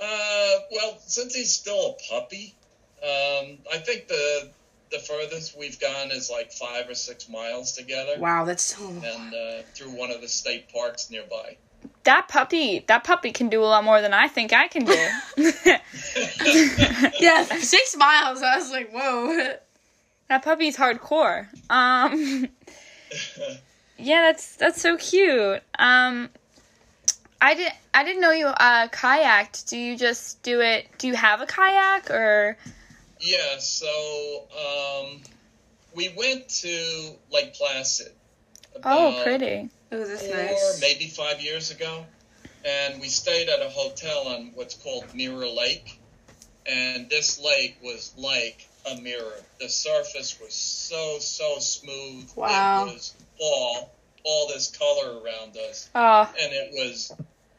Uh, 0.00 0.54
well, 0.72 0.98
since 1.06 1.34
he's 1.34 1.52
still 1.54 1.96
a 1.98 2.12
puppy, 2.12 2.54
um, 3.02 3.58
I 3.72 3.78
think 3.78 4.08
the 4.08 4.50
the 4.90 4.98
furthest 4.98 5.56
we've 5.56 5.78
gone 5.80 6.10
is 6.10 6.30
like 6.30 6.52
five 6.52 6.88
or 6.88 6.94
six 6.94 7.28
miles 7.28 7.72
together, 7.72 8.14
Wow, 8.18 8.44
that's 8.44 8.62
so. 8.62 8.88
and 8.88 9.34
uh, 9.34 9.62
through 9.74 9.90
one 9.90 10.10
of 10.10 10.20
the 10.20 10.28
state 10.28 10.72
parks 10.72 11.10
nearby. 11.10 11.56
That 12.04 12.28
puppy 12.28 12.84
that 12.88 13.04
puppy 13.04 13.32
can 13.32 13.48
do 13.48 13.62
a 13.62 13.66
lot 13.66 13.84
more 13.84 14.00
than 14.00 14.12
I 14.14 14.28
think 14.28 14.52
I 14.52 14.68
can 14.68 14.84
do. 14.84 15.08
Yeah, 17.20 17.44
six 17.44 17.96
miles. 17.96 18.42
I 18.42 18.56
was 18.56 18.70
like, 18.70 18.90
whoa. 18.90 19.54
that 20.28 20.42
puppy's 20.42 20.76
hardcore. 20.76 21.46
Um 21.68 22.48
Yeah, 23.98 24.22
that's 24.22 24.56
that's 24.56 24.80
so 24.80 24.96
cute. 24.96 25.62
Um 25.78 26.30
I 27.40 27.54
did 27.54 27.72
I 27.92 28.04
didn't 28.04 28.22
know 28.22 28.32
you 28.32 28.46
uh 28.46 28.88
kayaked. 28.88 29.68
Do 29.68 29.76
you 29.78 29.96
just 29.96 30.42
do 30.42 30.60
it 30.60 30.86
do 30.98 31.08
you 31.08 31.14
have 31.14 31.40
a 31.40 31.46
kayak 31.46 32.10
or 32.10 32.56
yeah, 33.20 33.58
so 33.58 34.46
um, 34.56 35.20
we 35.94 36.08
went 36.16 36.48
to 36.48 37.12
Lake 37.30 37.54
Placid. 37.54 38.12
Oh, 38.82 39.20
pretty. 39.22 39.68
Oh, 39.92 40.04
that's 40.04 40.26
four, 40.26 40.36
nice. 40.36 40.80
maybe 40.80 41.06
five 41.08 41.40
years 41.40 41.70
ago, 41.70 42.06
and 42.64 43.00
we 43.00 43.08
stayed 43.08 43.48
at 43.48 43.60
a 43.60 43.68
hotel 43.68 44.28
on 44.28 44.52
what's 44.54 44.74
called 44.74 45.14
Mirror 45.14 45.48
Lake, 45.48 46.00
and 46.66 47.08
this 47.10 47.40
lake 47.40 47.76
was 47.82 48.12
like 48.16 48.68
a 48.86 49.00
mirror. 49.00 49.44
The 49.58 49.68
surface 49.68 50.38
was 50.40 50.54
so 50.54 51.18
so 51.18 51.58
smooth. 51.58 52.30
Wow. 52.36 52.86
It 52.86 52.94
was 52.94 53.14
all 53.40 53.90
all 54.24 54.48
this 54.48 54.74
color 54.76 55.20
around 55.20 55.56
us, 55.56 55.88
Oh, 55.94 56.32
and 56.40 56.52
it 56.52 56.70
was 56.72 57.12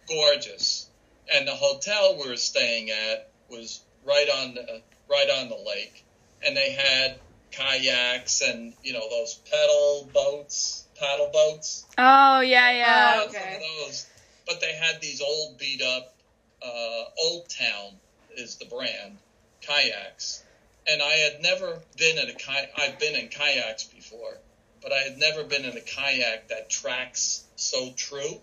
gorgeous. 0.08 0.90
And 1.34 1.48
the 1.48 1.56
hotel 1.56 2.18
we 2.22 2.30
were 2.30 2.38
staying 2.38 2.92
at 2.92 3.32
was 3.50 3.82
right 4.06 4.30
on 4.30 4.56
the 4.56 4.82
right 5.10 5.30
on 5.30 5.50
the 5.50 5.56
lake, 5.56 6.06
and 6.46 6.56
they 6.56 6.72
had 6.72 7.20
kayaks 7.52 8.42
and 8.42 8.74
you 8.84 8.94
know 8.94 9.10
those 9.10 9.36
pedal 9.52 10.10
boats, 10.14 10.88
paddle 11.02 11.30
boats. 11.34 11.86
oh 11.98 12.42
yeah, 12.42 12.72
yeah. 12.72 13.22
Some 13.22 13.30
okay. 13.30 13.56
of 13.56 13.62
those, 13.62 14.06
but 14.46 14.62
they 14.62 14.74
had 14.74 15.02
these 15.02 15.20
old 15.20 15.58
beat 15.58 15.82
up, 15.82 16.14
uh, 16.62 17.04
Old 17.18 17.50
Town 17.50 17.98
is 18.38 18.56
the 18.56 18.66
brand 18.66 19.18
kayaks, 19.62 20.44
and 20.88 21.02
I 21.02 21.14
had 21.14 21.42
never 21.42 21.82
been 21.98 22.18
in 22.18 22.30
a 22.30 22.34
kayak. 22.34 22.70
I've 22.78 23.00
been 23.00 23.16
in 23.16 23.28
kayaks 23.28 23.84
before, 23.84 24.38
but 24.82 24.92
I 24.92 25.00
had 25.00 25.18
never 25.18 25.44
been 25.44 25.66
in 25.66 25.76
a 25.76 25.82
kayak 25.82 26.48
that 26.50 26.70
tracks 26.70 27.44
so 27.56 27.92
true. 27.98 28.40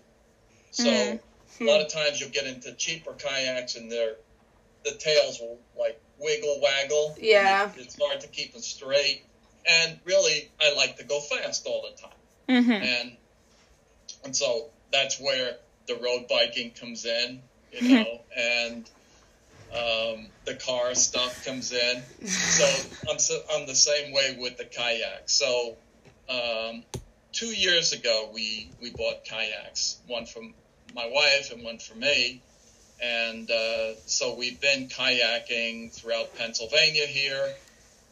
So 0.71 0.89
Mhm. 0.89 1.19
a 1.61 1.63
lot 1.63 1.81
of 1.81 1.87
times 1.87 2.19
you'll 2.19 2.29
get 2.29 2.45
into 2.45 2.71
cheaper 2.73 3.13
kayaks 3.13 3.75
and 3.75 3.91
they're 3.91 4.17
the 4.83 4.93
tails 4.93 5.39
will 5.39 5.59
like 5.75 5.97
wiggle 6.17 6.59
waggle. 6.61 7.15
Yeah. 7.19 7.71
it's 7.75 7.97
hard 7.99 8.21
to 8.21 8.27
keep 8.27 8.53
them 8.53 8.61
straight. 8.61 9.23
And 9.65 9.99
really, 10.05 10.49
I 10.59 10.71
like 10.71 10.95
to 10.97 11.03
go 11.03 11.19
fast 11.19 11.65
all 11.65 11.81
the 11.81 12.01
time 12.01 12.18
Mhm. 12.49 12.81
and 12.81 13.17
and 14.23 14.35
so 14.35 14.71
that's 14.91 15.19
where 15.19 15.57
the 15.87 15.95
road 15.95 16.27
biking 16.27 16.71
comes 16.71 17.05
in, 17.05 17.41
you 17.71 17.81
know, 17.83 18.21
and 18.35 18.89
um, 19.71 20.31
the 20.45 20.55
car 20.55 20.95
stuff 20.95 21.43
comes 21.45 21.71
in. 21.71 22.03
So 22.23 22.65
I'm 23.09 23.19
so, 23.19 23.39
I'm 23.53 23.67
the 23.67 23.75
same 23.75 24.13
way 24.13 24.37
with 24.39 24.57
the 24.57 24.65
kayak. 24.65 25.29
So 25.29 25.77
um, 26.27 26.83
two 27.33 27.47
years 27.47 27.93
ago, 27.93 28.31
we 28.33 28.71
we 28.81 28.91
bought 28.91 29.25
kayaks, 29.25 30.01
one 30.07 30.25
from 30.25 30.55
my 30.93 31.07
wife 31.07 31.51
and 31.51 31.63
one 31.63 31.79
for 31.79 31.95
me. 31.95 32.43
And 33.01 33.49
uh, 33.49 33.93
so 34.07 34.35
we've 34.35 34.59
been 34.59 34.89
kayaking 34.89 35.95
throughout 35.95 36.35
Pennsylvania 36.35 37.05
here, 37.05 37.55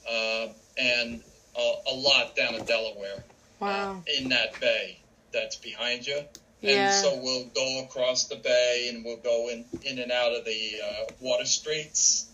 uh, 0.09 0.47
and 0.77 1.21
a, 1.57 1.73
a 1.87 1.93
lot 1.93 2.35
down 2.35 2.55
in 2.55 2.63
Delaware 2.65 3.23
Wow. 3.59 4.03
in 4.19 4.29
that 4.29 4.59
bay 4.59 4.99
that's 5.31 5.55
behind 5.55 6.05
you. 6.05 6.21
Yeah. 6.61 6.85
And 6.85 6.93
so 6.93 7.19
we'll 7.21 7.45
go 7.53 7.83
across 7.83 8.25
the 8.27 8.35
bay 8.37 8.89
and 8.91 9.05
we'll 9.05 9.17
go 9.17 9.49
in, 9.49 9.65
in 9.83 9.99
and 9.99 10.11
out 10.11 10.33
of 10.33 10.45
the 10.45 10.71
uh, 10.83 11.13
water 11.19 11.45
streets 11.45 12.25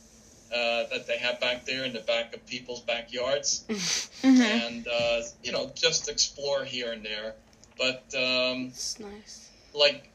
uh, 0.54 0.84
that 0.92 1.08
they 1.08 1.18
have 1.18 1.40
back 1.40 1.66
there 1.66 1.84
in 1.84 1.94
the 1.94 2.00
back 2.02 2.34
of 2.34 2.46
people's 2.46 2.82
backyards. 2.82 3.64
Mhm. 4.24 4.40
And, 4.40 4.88
uh, 4.88 5.22
you 5.44 5.52
know, 5.52 5.70
just 5.76 6.08
explore 6.10 6.64
here 6.64 6.94
and 6.94 7.04
there. 7.06 7.36
But, 7.78 8.06
um, 8.16 8.70
That's 8.70 8.98
nice. 8.98 9.50
like, 9.74 10.10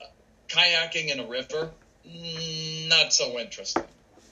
uh, 0.00 0.06
kayaking 0.48 1.08
in 1.12 1.20
a 1.20 1.26
river, 1.26 1.70
mm, 2.08 2.88
not 2.88 3.12
so 3.12 3.38
interesting, 3.38 3.84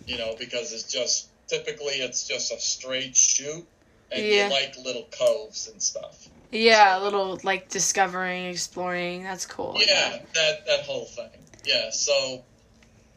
you 0.06 0.16
know, 0.16 0.34
because 0.38 0.72
it's 0.72 0.90
just 0.90 1.28
typically 1.46 1.96
it's 1.96 2.26
just 2.26 2.50
a 2.52 2.58
straight 2.58 3.14
shoot 3.14 3.66
and 4.12 4.24
Yeah. 4.24 4.46
you 4.46 4.52
like 4.52 4.76
little 4.84 5.08
coves 5.10 5.68
and 5.68 5.82
stuff. 5.82 6.28
Yeah, 6.50 6.98
a 6.98 7.00
little 7.02 7.40
like 7.42 7.68
discovering, 7.70 8.46
exploring. 8.46 9.22
That's 9.22 9.46
cool. 9.46 9.76
Yeah, 9.78 10.18
that 10.34 10.66
that 10.66 10.80
whole 10.84 11.06
thing. 11.06 11.30
Yeah, 11.64 11.90
so 11.90 12.42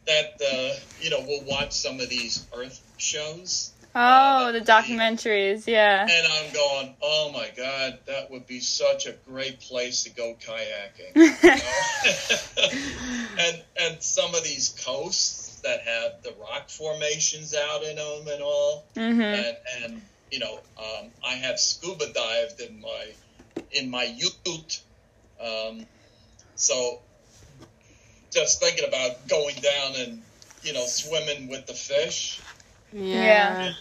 that 0.08 0.42
uh, 0.42 0.80
you 1.02 1.10
know 1.10 1.24
we'll 1.28 1.44
watch 1.44 1.74
some 1.74 2.00
of 2.00 2.10
these 2.10 2.46
Earth 2.56 2.82
shows, 2.98 3.72
Oh, 3.98 4.52
the 4.52 4.60
documentaries, 4.60 5.68
yeah. 5.68 6.02
and 6.02 6.28
I'm 6.34 6.54
going, 6.54 6.96
oh 7.02 7.32
my 7.32 7.50
god, 7.56 8.00
that 8.08 8.30
would 8.30 8.46
be 8.46 8.60
such 8.60 9.06
a 9.06 9.14
great 9.26 9.62
place 9.62 10.04
to 10.04 10.10
go 10.10 10.36
kayaking. 10.36 11.16
you 11.16 11.30
know? 13.38 13.40
and 13.46 13.64
and 13.80 14.04
some 14.04 14.36
of 14.36 14.44
these 14.44 14.76
coasts 14.86 15.62
that 15.62 15.80
have 15.84 16.22
the 16.24 16.34
rock 16.42 16.70
formations 16.70 17.56
out 17.56 17.84
in 17.84 17.96
them 17.96 18.28
and 18.28 18.44
all, 18.44 18.84
mm-hmm. 18.98 19.22
and 19.22 19.58
and 19.82 20.02
you 20.36 20.42
know, 20.42 20.60
um, 20.78 21.12
I 21.26 21.36
have 21.36 21.58
scuba 21.58 22.12
dived 22.12 22.60
in 22.60 22.82
my 22.82 23.06
in 23.72 23.90
my 23.90 24.04
ute, 24.04 24.82
um, 25.40 25.86
so 26.56 27.00
just 28.32 28.60
thinking 28.60 28.86
about 28.86 29.30
going 29.30 29.56
down 29.56 29.96
and 29.96 30.22
you 30.62 30.74
know 30.74 30.86
swimming 30.88 31.48
with 31.48 31.66
the 31.68 31.74
fish. 31.74 32.42
Yeah. 32.92 33.72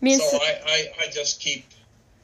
And 0.00 0.12
so 0.14 0.38
I, 0.38 0.60
I, 0.66 0.92
I 1.02 1.10
just 1.10 1.38
keep, 1.38 1.66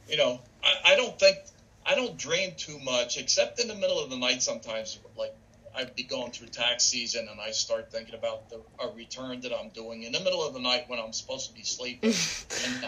you 0.08 0.16
know, 0.16 0.40
I, 0.64 0.92
I 0.92 0.96
don't 0.96 1.18
think 1.18 1.36
I 1.84 1.96
don't 1.96 2.16
dream 2.16 2.54
too 2.56 2.78
much, 2.78 3.18
except 3.18 3.60
in 3.60 3.68
the 3.68 3.74
middle 3.74 3.98
of 3.98 4.08
the 4.08 4.16
night 4.16 4.42
sometimes. 4.42 4.98
Like 5.18 5.34
I'd 5.76 5.94
be 5.94 6.04
going 6.04 6.32
through 6.32 6.48
tax 6.48 6.84
season 6.84 7.28
and 7.30 7.38
I 7.40 7.50
start 7.50 7.92
thinking 7.92 8.14
about 8.14 8.48
the 8.48 8.62
a 8.80 8.88
return 8.94 9.40
that 9.42 9.52
I'm 9.52 9.68
doing 9.70 10.04
in 10.04 10.12
the 10.12 10.20
middle 10.20 10.42
of 10.42 10.54
the 10.54 10.60
night 10.60 10.84
when 10.88 10.98
I'm 10.98 11.12
supposed 11.12 11.48
to 11.48 11.54
be 11.54 11.64
sleeping, 11.64 12.14
and 12.64 12.84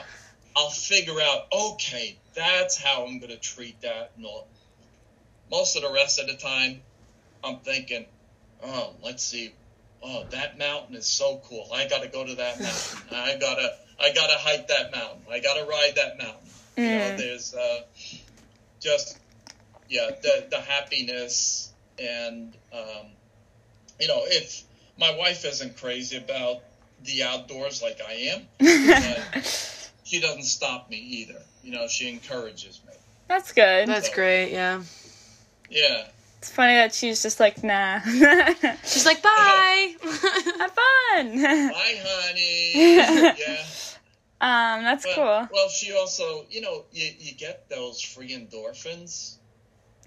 I'll 0.57 0.70
figure 0.70 1.20
out, 1.20 1.47
okay, 1.53 2.18
that's 2.34 2.76
how 2.78 3.05
I'm 3.07 3.18
going 3.18 3.30
to 3.30 3.36
treat 3.39 3.82
that. 3.82 4.12
And 4.16 4.24
all. 4.24 4.49
most 5.51 5.76
of 5.76 5.82
the 5.82 5.91
rest 5.91 6.18
of 6.18 6.26
the 6.26 6.34
time, 6.34 6.80
I'm 7.45 7.59
thinking, 7.59 8.07
oh, 8.62 8.95
let's 9.03 9.22
see. 9.24 9.55
Oh, 10.03 10.24
that 10.30 10.59
mountain 10.59 10.97
is 10.97 11.07
so 11.07 11.41
cool. 11.45 11.68
I 11.72 11.86
got 11.89 12.03
to 12.03 12.09
go 12.09 12.24
to 12.24 12.34
that 12.36 12.61
mountain. 12.61 13.03
I 13.11 13.36
gotta, 13.41 13.74
I 14.01 14.12
gotta 14.12 14.39
hike 14.39 14.68
that 14.68 14.93
mountain. 14.93 15.22
I 15.30 15.41
gotta 15.41 15.64
ride 15.64 15.93
that 15.97 16.18
mountain. 16.18 16.49
You 16.76 16.84
know, 16.84 17.11
Mm. 17.11 17.16
there's 17.16 17.55
uh, 17.55 17.80
just, 18.80 19.18
yeah, 19.89 20.11
the 20.22 20.47
the 20.51 20.61
happiness 20.61 21.68
and, 22.01 22.57
um, 22.72 23.07
you 24.01 24.09
know, 24.09 24.22
if 24.26 24.62
my 24.99 25.14
wife 25.16 25.44
isn't 25.44 25.76
crazy 25.76 26.16
about 26.16 26.59
the 27.05 27.22
outdoors 27.22 27.82
like 27.82 28.01
I 28.07 28.12
am, 28.34 28.42
she 30.05 30.20
doesn't 30.20 30.42
stop 30.44 30.90
me 30.90 30.96
either. 30.99 31.40
You 31.62 31.72
know, 31.72 31.86
she 31.88 32.09
encourages 32.09 32.80
me. 32.86 32.94
That's 33.28 33.53
good. 33.53 33.88
That's 33.88 34.09
great. 34.09 34.53
Yeah. 34.53 34.82
Yeah. 35.70 36.09
It's 36.38 36.53
funny 36.53 36.74
that 36.74 36.94
she's 36.94 37.20
just 37.20 37.40
like, 37.40 37.64
nah. 37.64 38.01
She's 38.84 39.05
like, 39.05 39.20
bye. 39.22 39.94
Have 40.03 40.70
fun. 40.70 41.42
Bye, 41.42 42.01
honey. 42.01 42.72
yeah. 42.74 43.64
um, 44.40 44.84
that's 44.84 45.05
But, 45.05 45.14
cool. 45.16 45.49
Well, 45.53 45.68
she 45.68 45.92
also, 45.96 46.46
you 46.49 46.61
know, 46.61 46.84
you, 46.92 47.11
you 47.18 47.34
get 47.34 47.68
those 47.68 48.01
free 48.01 48.30
endorphins 48.30 49.38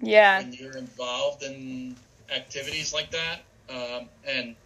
Yeah. 0.02 0.42
when 0.42 0.52
you're 0.52 0.76
involved 0.76 1.42
in 1.44 1.96
activities 2.34 2.92
like 2.92 3.10
that. 3.12 3.42
Um, 3.70 4.08
and 4.26 4.56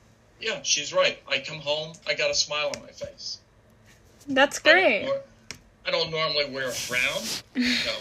yeah, 0.40 0.62
she's 0.62 0.92
right. 0.92 1.18
I 1.28 1.38
come 1.38 1.60
home, 1.60 1.92
I 2.08 2.14
got 2.14 2.30
a 2.30 2.34
smile 2.34 2.72
on 2.74 2.82
my 2.82 2.88
face. 2.88 3.38
That's 4.26 4.60
I 4.64 4.68
don't 4.68 4.74
great. 4.74 5.10
I 5.86 5.90
don't 5.90 6.10
normally 6.10 6.50
wear 6.50 6.68
a 6.68 6.72
frown. 6.72 7.22
No, 7.54 7.92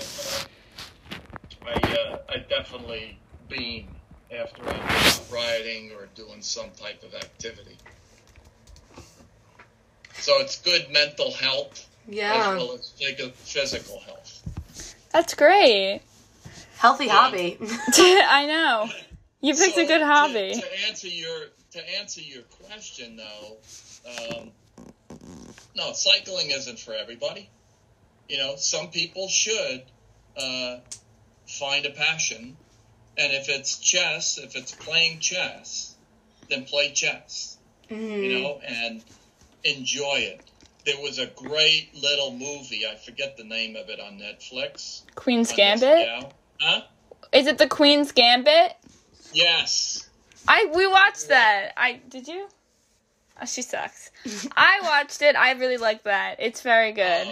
I, 1.68 1.74
uh, 1.74 2.18
I 2.30 2.38
definitely 2.50 3.20
beam 3.48 3.88
after 4.36 4.68
I'm 4.68 5.34
riding 5.34 5.92
or 5.92 6.08
doing 6.16 6.42
some 6.42 6.72
type 6.72 7.04
of 7.04 7.14
activity. 7.14 7.78
So 10.14 10.40
it's 10.40 10.60
good 10.62 10.90
mental 10.92 11.32
health 11.32 11.88
as 12.08 12.16
yeah. 12.16 12.56
well 12.56 12.74
as 12.74 12.92
phys- 13.00 13.34
physical 13.34 14.00
health. 14.00 14.44
That's 15.12 15.36
great. 15.36 16.02
Healthy 16.86 17.06
Yeah. 17.06 17.12
hobby. 17.14 17.58
I 17.62 18.46
know. 18.46 18.90
You 19.42 19.56
picked 19.56 19.74
So, 19.76 19.82
a 19.84 19.88
good 19.88 20.02
hobby. 20.04 20.54
To, 20.54 20.88
answer 20.88 21.08
your 21.08 21.48
to 21.72 21.98
answer 22.00 22.22
your 22.22 22.44
question, 22.44 23.18
though, 23.18 23.58
um, 24.38 24.52
no, 25.76 25.94
cycling 25.94 26.52
isn't 26.52 26.78
for 26.78 26.94
everybody. 26.94 27.50
You 28.30 28.38
know, 28.38 28.56
some 28.56 28.90
people 28.92 29.28
should 29.30 29.84
uh, 30.38 30.78
find 31.48 31.88
a 31.88 31.90
passion, 31.90 32.56
and 33.18 33.34
if 33.34 33.50
it's 33.50 33.80
chess, 33.80 34.38
if 34.38 34.56
it's 34.56 34.72
playing 34.72 35.20
chess, 35.20 35.96
then 36.52 36.66
play 36.66 36.92
chess. 36.92 37.58
Mhm. 37.90 38.24
You 38.24 38.40
know, 38.42 38.62
and 38.64 39.04
enjoy 39.64 40.18
it. 40.20 40.42
There 40.86 41.00
was 41.02 41.18
a 41.18 41.26
great 41.26 41.96
little 41.96 42.32
movie. 42.32 42.84
I 42.88 42.96
forget 42.96 43.38
the 43.38 43.44
name 43.44 43.76
of 43.76 43.90
it 43.90 44.00
on 44.00 44.20
Netflix. 44.20 45.02
Queen's 45.16 45.50
on 45.52 45.56
this 45.58 45.82
Gambit? 45.82 46.32
Gal. 46.60 46.70
Huh? 46.70 46.82
Is 47.32 47.48
it 47.48 47.58
the 47.58 47.68
Queen's 47.68 48.12
Gambit? 48.12 48.74
Yes. 49.34 50.10
I 50.48 50.70
we 50.76 50.88
watched 50.88 51.28
that. 51.30 51.72
I 51.78 52.00
did 52.10 52.28
you? 52.28 52.48
Oh, 53.42 53.46
she 53.46 53.62
sucks. 53.62 54.12
I 54.58 54.80
watched 54.84 55.22
it. 55.22 55.36
I 55.36 55.52
really 55.54 55.78
like 55.78 56.04
that. 56.04 56.38
It's 56.40 56.62
very 56.62 56.92
good. 56.94 57.28
Uh, 57.28 57.32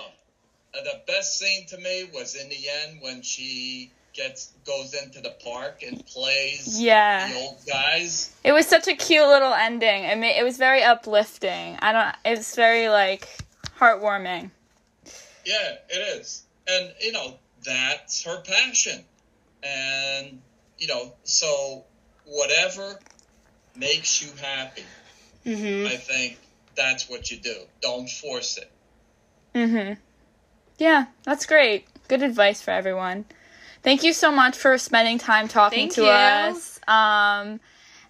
the 0.84 1.02
best 1.08 1.38
scene 1.40 1.66
to 1.68 1.78
me 1.78 2.10
was 2.14 2.36
in 2.36 2.50
the 2.50 2.58
end 2.84 3.00
when 3.02 3.22
she 3.22 3.92
gets 4.14 4.52
goes 4.66 4.94
into 4.94 5.22
the 5.22 5.34
park 5.44 5.82
and 5.86 6.06
plays 6.06 6.82
Yeah. 6.82 7.32
the 7.32 7.36
old 7.40 7.58
guys. 7.68 8.36
It 8.44 8.52
was 8.52 8.68
such 8.68 8.88
a 8.88 8.96
cute 8.96 9.26
little 9.28 9.54
ending. 9.54 10.06
I 10.06 10.16
mean, 10.16 10.36
it 10.38 10.44
was 10.44 10.58
very 10.58 10.84
uplifting. 10.84 11.78
I 11.82 11.92
don't. 11.92 12.16
It's 12.26 12.56
very 12.56 12.90
like 12.90 13.28
heartwarming. 13.80 14.52
Yeah, 15.46 15.76
it 15.90 16.20
is, 16.20 16.44
and 16.68 16.94
you 17.02 17.12
know 17.12 17.36
that's 17.66 18.24
her 18.24 18.42
passion, 18.42 19.04
and 19.64 20.42
you 20.78 20.88
know 20.88 21.14
so 21.24 21.86
whatever 22.26 23.00
makes 23.76 24.22
you 24.22 24.30
happy, 24.42 24.86
Mhm. 25.46 25.88
I 25.88 25.98
think 25.98 26.38
that's 26.76 27.10
what 27.10 27.32
you 27.32 27.38
do. 27.38 27.56
Don't 27.82 28.10
force 28.10 28.58
it. 28.58 28.72
Mhm. 29.56 29.98
Yeah, 30.78 31.06
that's 31.24 31.46
great. 31.46 31.86
Good 32.08 32.24
advice 32.24 32.62
for 32.62 32.72
everyone. 32.72 33.26
Thank 33.84 34.04
you 34.04 34.14
so 34.14 34.32
much 34.32 34.56
for 34.58 34.78
spending 34.78 35.18
time 35.18 35.48
talking 35.48 35.90
Thank 35.90 35.94
to 35.94 36.04
you. 36.04 36.10
us. 36.10 36.80
Um, 36.88 37.60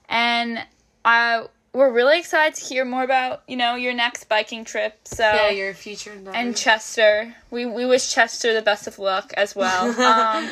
and 0.09 0.65
I 1.03 1.47
we're 1.73 1.91
really 1.91 2.19
excited 2.19 2.53
to 2.55 2.63
hear 2.63 2.85
more 2.85 3.03
about 3.03 3.41
you 3.47 3.55
know 3.57 3.75
your 3.75 3.93
next 3.93 4.29
biking 4.29 4.63
trip. 4.63 4.99
So 5.07 5.23
Yeah, 5.23 5.49
your 5.49 5.73
future 5.73 6.11
endeavors. 6.13 6.35
and 6.39 6.55
Chester, 6.55 7.35
we 7.49 7.65
we 7.65 7.85
wish 7.85 8.13
Chester 8.13 8.53
the 8.53 8.61
best 8.61 8.85
of 8.87 8.99
luck 8.99 9.33
as 9.35 9.55
well. 9.55 9.89
Um, 9.99 10.49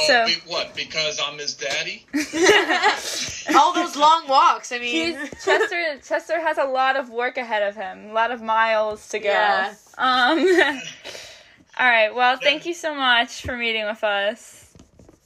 Oh, 0.00 0.06
So- 0.06 0.26
be, 0.26 0.34
what? 0.46 0.74
Because 0.74 1.20
I'm 1.24 1.38
his 1.38 1.54
daddy? 1.54 2.06
all 3.56 3.72
those 3.74 3.96
long 3.96 4.26
walks. 4.28 4.72
I 4.72 4.78
mean, 4.78 5.16
he's 5.18 5.30
Chester. 5.44 5.98
Chester 6.06 6.40
has 6.40 6.58
a 6.58 6.64
lot 6.64 6.96
of 6.96 7.10
work 7.10 7.36
ahead 7.36 7.62
of 7.62 7.76
him, 7.76 8.10
a 8.10 8.12
lot 8.12 8.30
of 8.30 8.42
miles 8.42 9.08
to 9.10 9.18
go. 9.18 9.28
Yeah. 9.28 9.74
Um. 9.98 10.38
all 11.78 11.88
right. 11.88 12.14
Well, 12.14 12.38
thank 12.42 12.66
you 12.66 12.74
so 12.74 12.94
much 12.94 13.42
for 13.42 13.56
meeting 13.56 13.84
with 13.86 14.02
us. 14.04 14.72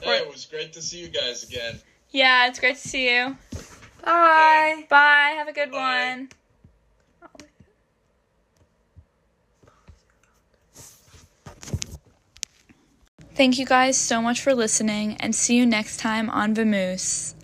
Hey, 0.03 0.19
it 0.19 0.31
was 0.31 0.45
great 0.47 0.73
to 0.75 0.83
see 0.83 1.01
you 1.01 1.09
guys 1.09 1.45
again. 1.45 1.81
Yeah, 2.11 2.47
it's 2.49 2.61
great 2.61 2.77
to 2.77 2.89
see 2.89 3.09
you. 3.15 3.37
bye. 4.05 4.85
Bye. 4.89 5.35
Have 5.37 5.49
a 5.49 5.53
good 5.53 5.71
Bye. 5.71 6.17
one. 6.17 6.29
Thank 13.35 13.59
you 13.59 13.67
guys 13.67 13.97
so 13.97 14.23
much 14.23 14.41
for 14.41 14.55
listening 14.55 15.17
and 15.19 15.35
see 15.35 15.57
you 15.57 15.67
next 15.67 15.97
time 15.99 16.31
on 16.31 16.55
Vamoose. 16.55 17.35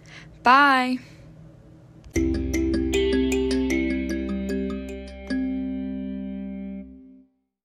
Bye. 0.43 0.99